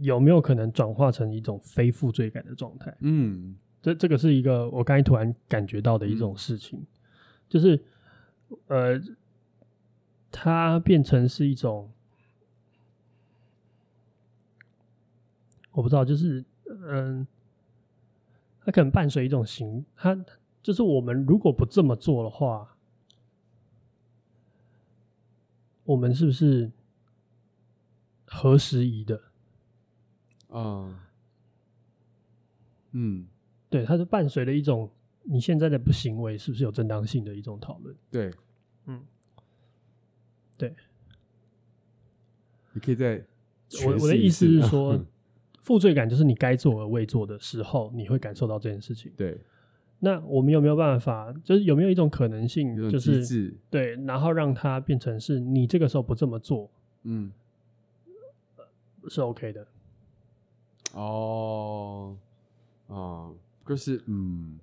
[0.00, 2.94] 有没有可能转化成一种非负罪感的状态？
[3.00, 6.86] 嗯，这这个是一个我刚才突然感觉到的一种事情，嗯、
[7.48, 7.80] 就是
[8.66, 9.00] 呃，
[10.30, 11.90] 它变成是一种，
[15.72, 17.20] 我不知道，就是嗯。
[17.20, 17.26] 呃
[18.66, 20.18] 它可能伴随一种行，它
[20.62, 22.78] 就是我们如果不这么做的话，
[25.84, 26.72] 我们是不是
[28.24, 29.20] 合时宜的？
[30.48, 31.10] 啊，
[32.92, 33.28] 嗯，
[33.68, 34.90] 对，它是伴随了一种
[35.24, 37.94] 你现在的不行为是不是有正当性的一种讨论。
[38.10, 38.32] 对，
[38.86, 39.00] 嗯，
[40.58, 40.74] 对，
[42.72, 43.24] 你可以在
[43.86, 45.06] 我我的意思是说嗯，
[45.60, 49.12] 负罪感就是你该做而未做的时候，你会感受到这件事情。
[49.16, 49.40] 对，
[50.00, 51.32] 那我们有没有办法？
[51.42, 56.70] 就是有没有一种可能性，就是，对，然后让它变成是你这个时候不这么做
[57.04, 57.32] 嗯，
[59.08, 59.66] 是 OK 的。
[60.92, 62.16] 哦，
[62.88, 63.32] 啊，
[63.66, 64.58] 就是嗯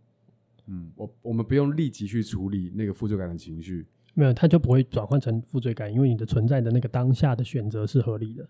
[0.68, 8.48] 嗯，我我们不用立即去处理那个负罪感的情绪，没有，它就不会转换成负罪感，因为你的存在的那个当下的选择是合理的。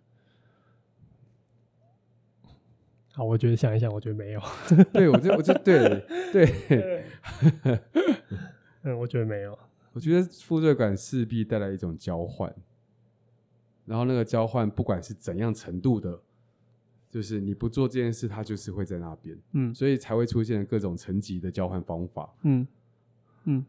[3.13, 4.41] 好，我觉得想一想，我觉得没有。
[4.93, 7.05] 对我就我就对对，
[8.83, 9.57] 嗯，我觉得没有。
[9.93, 12.53] 我觉得负罪感势必带来一种交换，
[13.85, 16.17] 然后那个交换不管是怎样程度的，
[17.09, 22.33] 就是你不做这件事，它就是会在那边，嗯所以才会出现各种层级的交换方法。
[22.43, 22.65] 嗯
[23.43, 23.65] 嗯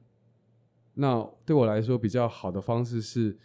[0.95, 3.36] 那对我来说比较好的方式是，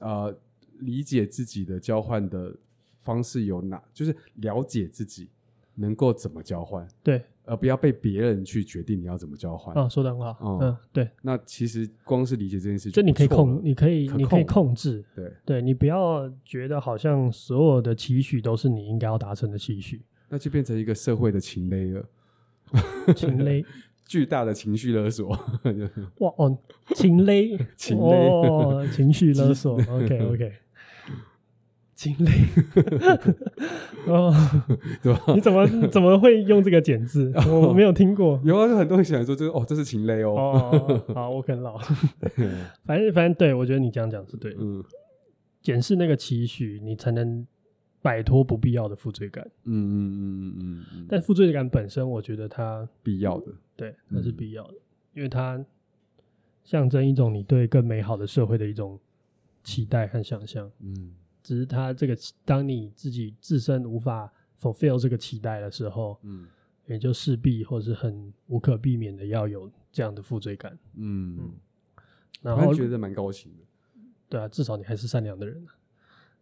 [0.00, 0.36] 呃，
[0.80, 2.54] 理解自己的交换的
[3.00, 5.30] 方式有哪，就是了解自己
[5.74, 9.74] 能够怎么交换，对而不要被别人去决定你要怎么交换。
[9.76, 10.30] 啊，说的很好。
[10.40, 15.04] 哦嗯，对，那其实光是理解这件事就你可以控，你可以可你可以控控制。
[15.14, 22.08] 对，对你不要觉得好像所有的期许都是你应该要达成的期许，那就变成一个社会的情勒了，
[23.14, 23.64] 情勒
[24.06, 25.28] 巨大的情绪勒索。
[26.20, 26.56] 哇哦，
[26.94, 29.74] 情勒情勒哦，情绪勒索。
[29.74, 30.52] OK OK，
[31.94, 32.30] 情勒
[34.06, 34.32] 哦，
[35.02, 35.20] 对吧？
[35.34, 37.32] 你怎么怎么会用这个简字？
[37.50, 38.40] 我没有听过。
[38.44, 40.34] 有啊，就很多人喜欢说，这个哦，这是情勒哦。
[40.72, 41.76] 哦，好，我啃老，
[42.84, 44.58] 反正反正对我觉得你这样讲是对的。
[44.60, 44.82] 嗯
[45.62, 47.44] 检视那个期许，你才能
[48.06, 49.44] 摆脱不必要的负罪感。
[49.64, 53.52] 嗯嗯嗯嗯嗯嗯，但负罪感本身，我觉得它必要的。
[53.74, 54.74] 对它是必要的，
[55.12, 55.64] 因为它
[56.62, 58.96] 象征一种你对更美好的社会的一种
[59.64, 60.70] 期待和想象。
[60.78, 66.46] 嗯只是它这个，当你自己自身无法 fulfill 这个期待的时候，嗯
[66.86, 70.78] 也就势必或是很无可避免的要有这样的负罪感。
[70.94, 71.52] 嗯，嗯
[72.40, 73.64] 然后我还觉得蛮高兴的。
[74.28, 75.74] 对啊，至少你还是善良的人啊。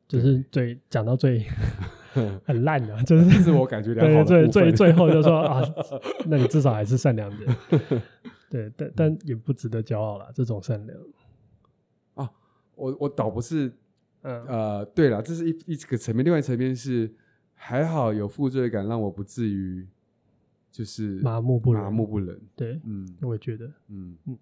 [0.09, 1.45] 就是最讲到最
[2.45, 5.63] 很烂的，就是自我感觉良好对最最最后就说啊，
[6.27, 8.01] 那你至少还是善良的。
[8.51, 10.99] 对，但但也不值得骄傲啦，这种善良。
[12.15, 12.31] 啊
[12.77, 13.73] 我我倒不是
[14.23, 17.13] 嗯呃，对了，这是一一个层面，另外一层面是
[17.55, 19.87] 还好有负罪感，让我不至于
[20.71, 22.41] 就是麻木不仁麻木不仁。
[22.55, 23.67] 对，嗯我也觉得。
[23.89, 24.39] 嗯嗯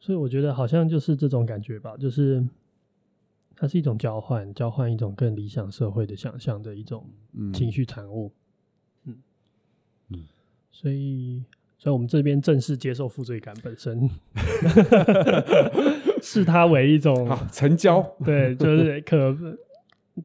[0.00, 2.44] 所以我觉得好像就是这种感觉吧，就是
[3.60, 7.04] 它是一种交换，交换一种更理想社会的想象的一种
[7.34, 8.32] 嗯，情绪产物。
[9.04, 9.16] 嗯
[10.10, 10.24] 嗯
[10.70, 11.42] 所以，
[11.76, 14.08] 所以我们这边正式接受负罪感本身，
[16.22, 19.36] 视它为一种成交，对，就是可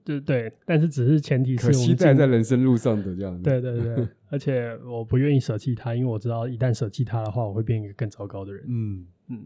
[0.03, 3.43] 对对，但是只是前提是我们进期待在人生路上的这样子。
[3.43, 8.63] 对对对， 而且我不愿意舍弃它，因为我知道一旦舍弃它的话，我会变一个更糟糕的人。
[8.67, 9.45] 嗯，嗯，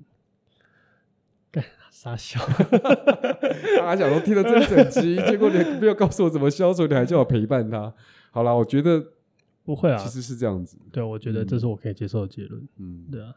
[1.51, 2.39] 干傻笑，
[3.79, 7.93] 大家想说听了这整集，结果你没有告诉我怎么消除，你还叫我陪伴他。
[8.31, 9.03] 好啦，我觉得
[9.65, 10.77] 不会啊其，实是这样子。
[10.91, 12.67] 对我觉得这是我可以接受的结论。
[12.77, 13.35] 嗯对啊，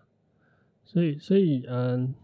[0.84, 2.14] 所以所以嗯，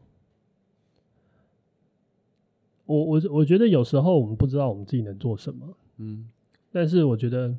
[2.85, 6.29] 我我我觉得有时候我们不知道我们自己能做什么，嗯
[6.71, 7.57] 但是我觉得，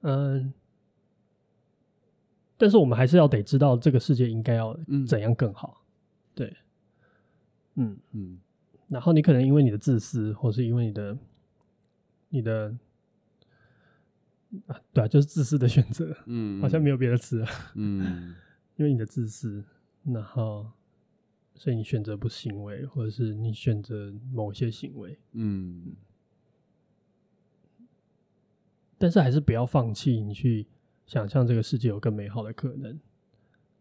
[0.00, 0.52] 嗯，
[2.56, 5.83] 但是我们还是要得知道这个世界应该要嗯怎样更好。
[6.34, 6.56] 对，
[7.74, 8.38] 嗯，嗯。
[8.88, 11.18] 然后你可能因为你的自私，或是因为你的
[12.28, 12.76] 你的
[14.66, 17.48] 啊，对啊，就是自私的选择，嗯，好像没有别的词了。
[17.74, 18.34] 嗯。
[18.76, 19.64] 因为你的自私，
[20.02, 20.68] 然后
[21.54, 25.94] 所以你选择不行为，或者是你选择某些行为，嗯。
[28.98, 30.66] 但是还是不要放弃你去
[31.06, 32.98] 想象这个世界有更美好的可能。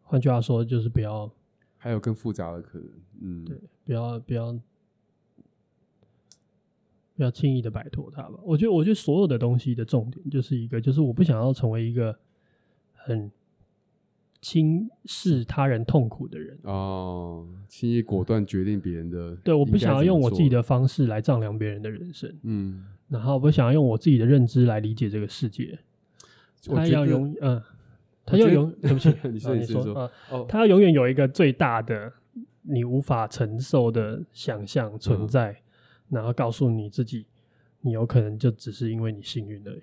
[0.02, 1.34] 换句话说，就是不要
[1.84, 2.88] 还有更复杂的可能。
[3.20, 4.54] 嗯，对，不要不要
[7.14, 8.40] 不要轻易的摆脱它吧。
[8.42, 12.18] 我觉得，我觉得所有的东西的重点就是一个，就是我不想要成为一个
[12.94, 13.30] 很
[14.40, 16.58] 轻视他人痛苦的人。
[16.64, 25.78] 哦，轻易果断决定别人的，对，我不想要用我自己的，方式来丈量别人的人生，嗯，然后我不想要用我自己的认知来理解这个世界。
[26.66, 27.62] 他我觉得要永嗯，
[28.26, 29.94] 他要永，对不起， 你说啊你先说说。
[29.96, 32.12] 啊，哦，他要永远有一个最大的
[32.62, 35.58] 你无法承受的想象存在，嗯、
[36.10, 37.26] 然后告诉你自己，
[37.82, 39.82] 你有可能就只是因为你幸运而已。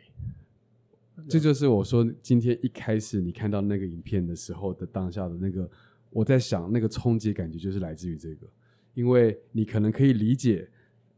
[1.29, 5.69] 这就是我说今天一开始你看到那个影片的时候的当下的那个，
[6.09, 8.47] 我在想那个冲击感觉就是来自于这个，
[8.95, 10.67] 因为你可能可以理解，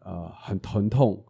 [0.00, 1.24] 呃，很疼痛，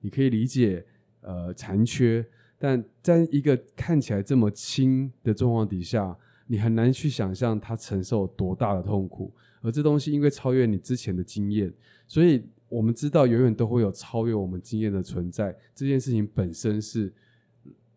[0.00, 0.84] 你可以理解，
[1.22, 2.22] 呃，残缺，
[2.60, 9.32] 但在一个看起来这么轻的状况底下，你很难去想象他承受多大的痛苦，
[9.62, 11.72] 而这东西因为超越你之前的经验，
[12.06, 17.12] 所以我们知道永远都会有超越我们经验的存在，这件事情本身是。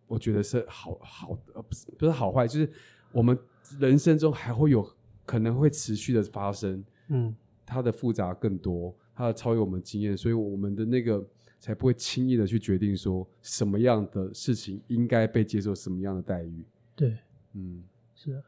[0.06, 2.70] 我觉得是好好的，不是不是好坏，就是
[3.12, 3.36] 我们
[3.80, 4.88] 人生中还会有
[5.26, 7.36] 可能会持续的发生，嗯，
[7.66, 11.26] 它的复杂更多，它的超越我们经验，所以我们的那个
[11.64, 16.66] 才不会轻易的去决定说什么样的事情应该被接受什么样的待遇。
[16.94, 17.18] 对，
[17.54, 17.82] 嗯，
[18.14, 18.44] 是啊。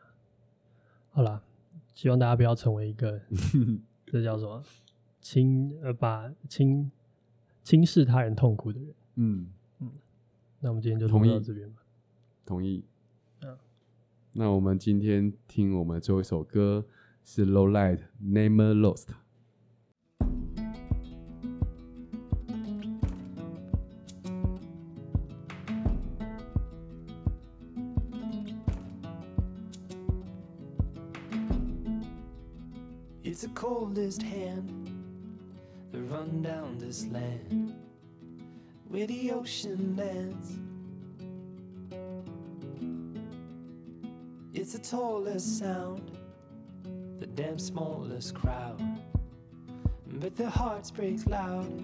[1.11, 1.41] 好了，
[1.93, 3.17] 希望大家不要成为一个
[4.05, 4.61] 这叫什么
[5.21, 6.91] 轻呃把轻
[7.63, 8.93] 轻视他人痛苦的人。
[9.15, 9.47] 嗯
[9.79, 9.89] 嗯。
[10.59, 11.81] 那我们今天就同意到这边吧。
[12.45, 12.83] 同意。
[13.43, 13.57] 嗯。
[14.33, 16.85] 那我们今天听我们最后一首歌
[17.23, 19.07] 是 Low Light》，《Name Lost。
[33.67, 34.69] Coldest hand
[35.91, 37.73] that run down this land
[38.89, 40.59] where the ocean lands.
[44.53, 46.11] It's the tallest sound,
[47.19, 48.79] the damn smallest crowd,
[50.19, 51.83] but their hearts break loud.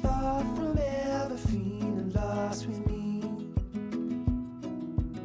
[0.00, 3.22] Far from ever feeling lost with me,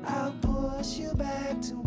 [0.06, 1.85] I'll push you back towards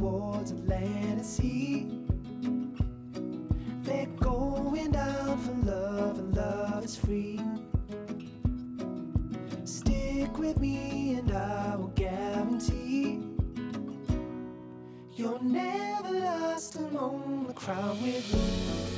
[17.68, 18.97] proud with you.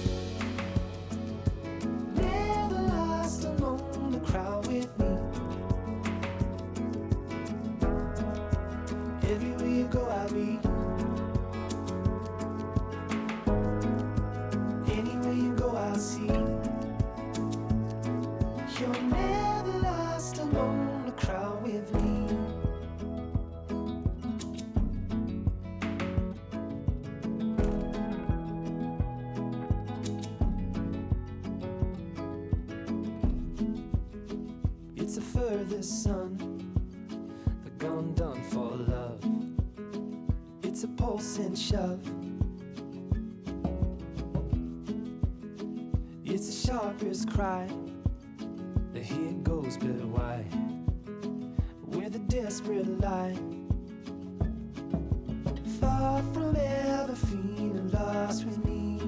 [56.20, 59.00] From ever feeling lost with me.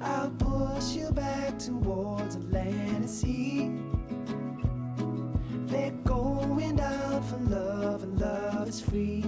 [0.00, 3.70] I'll push you back towards and sea.
[5.66, 9.24] They're going down for love, and love is free.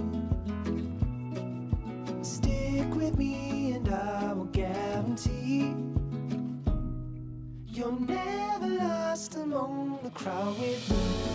[2.21, 5.73] Stick with me, and I will guarantee.
[7.67, 11.26] You're never lost among the crowd with me.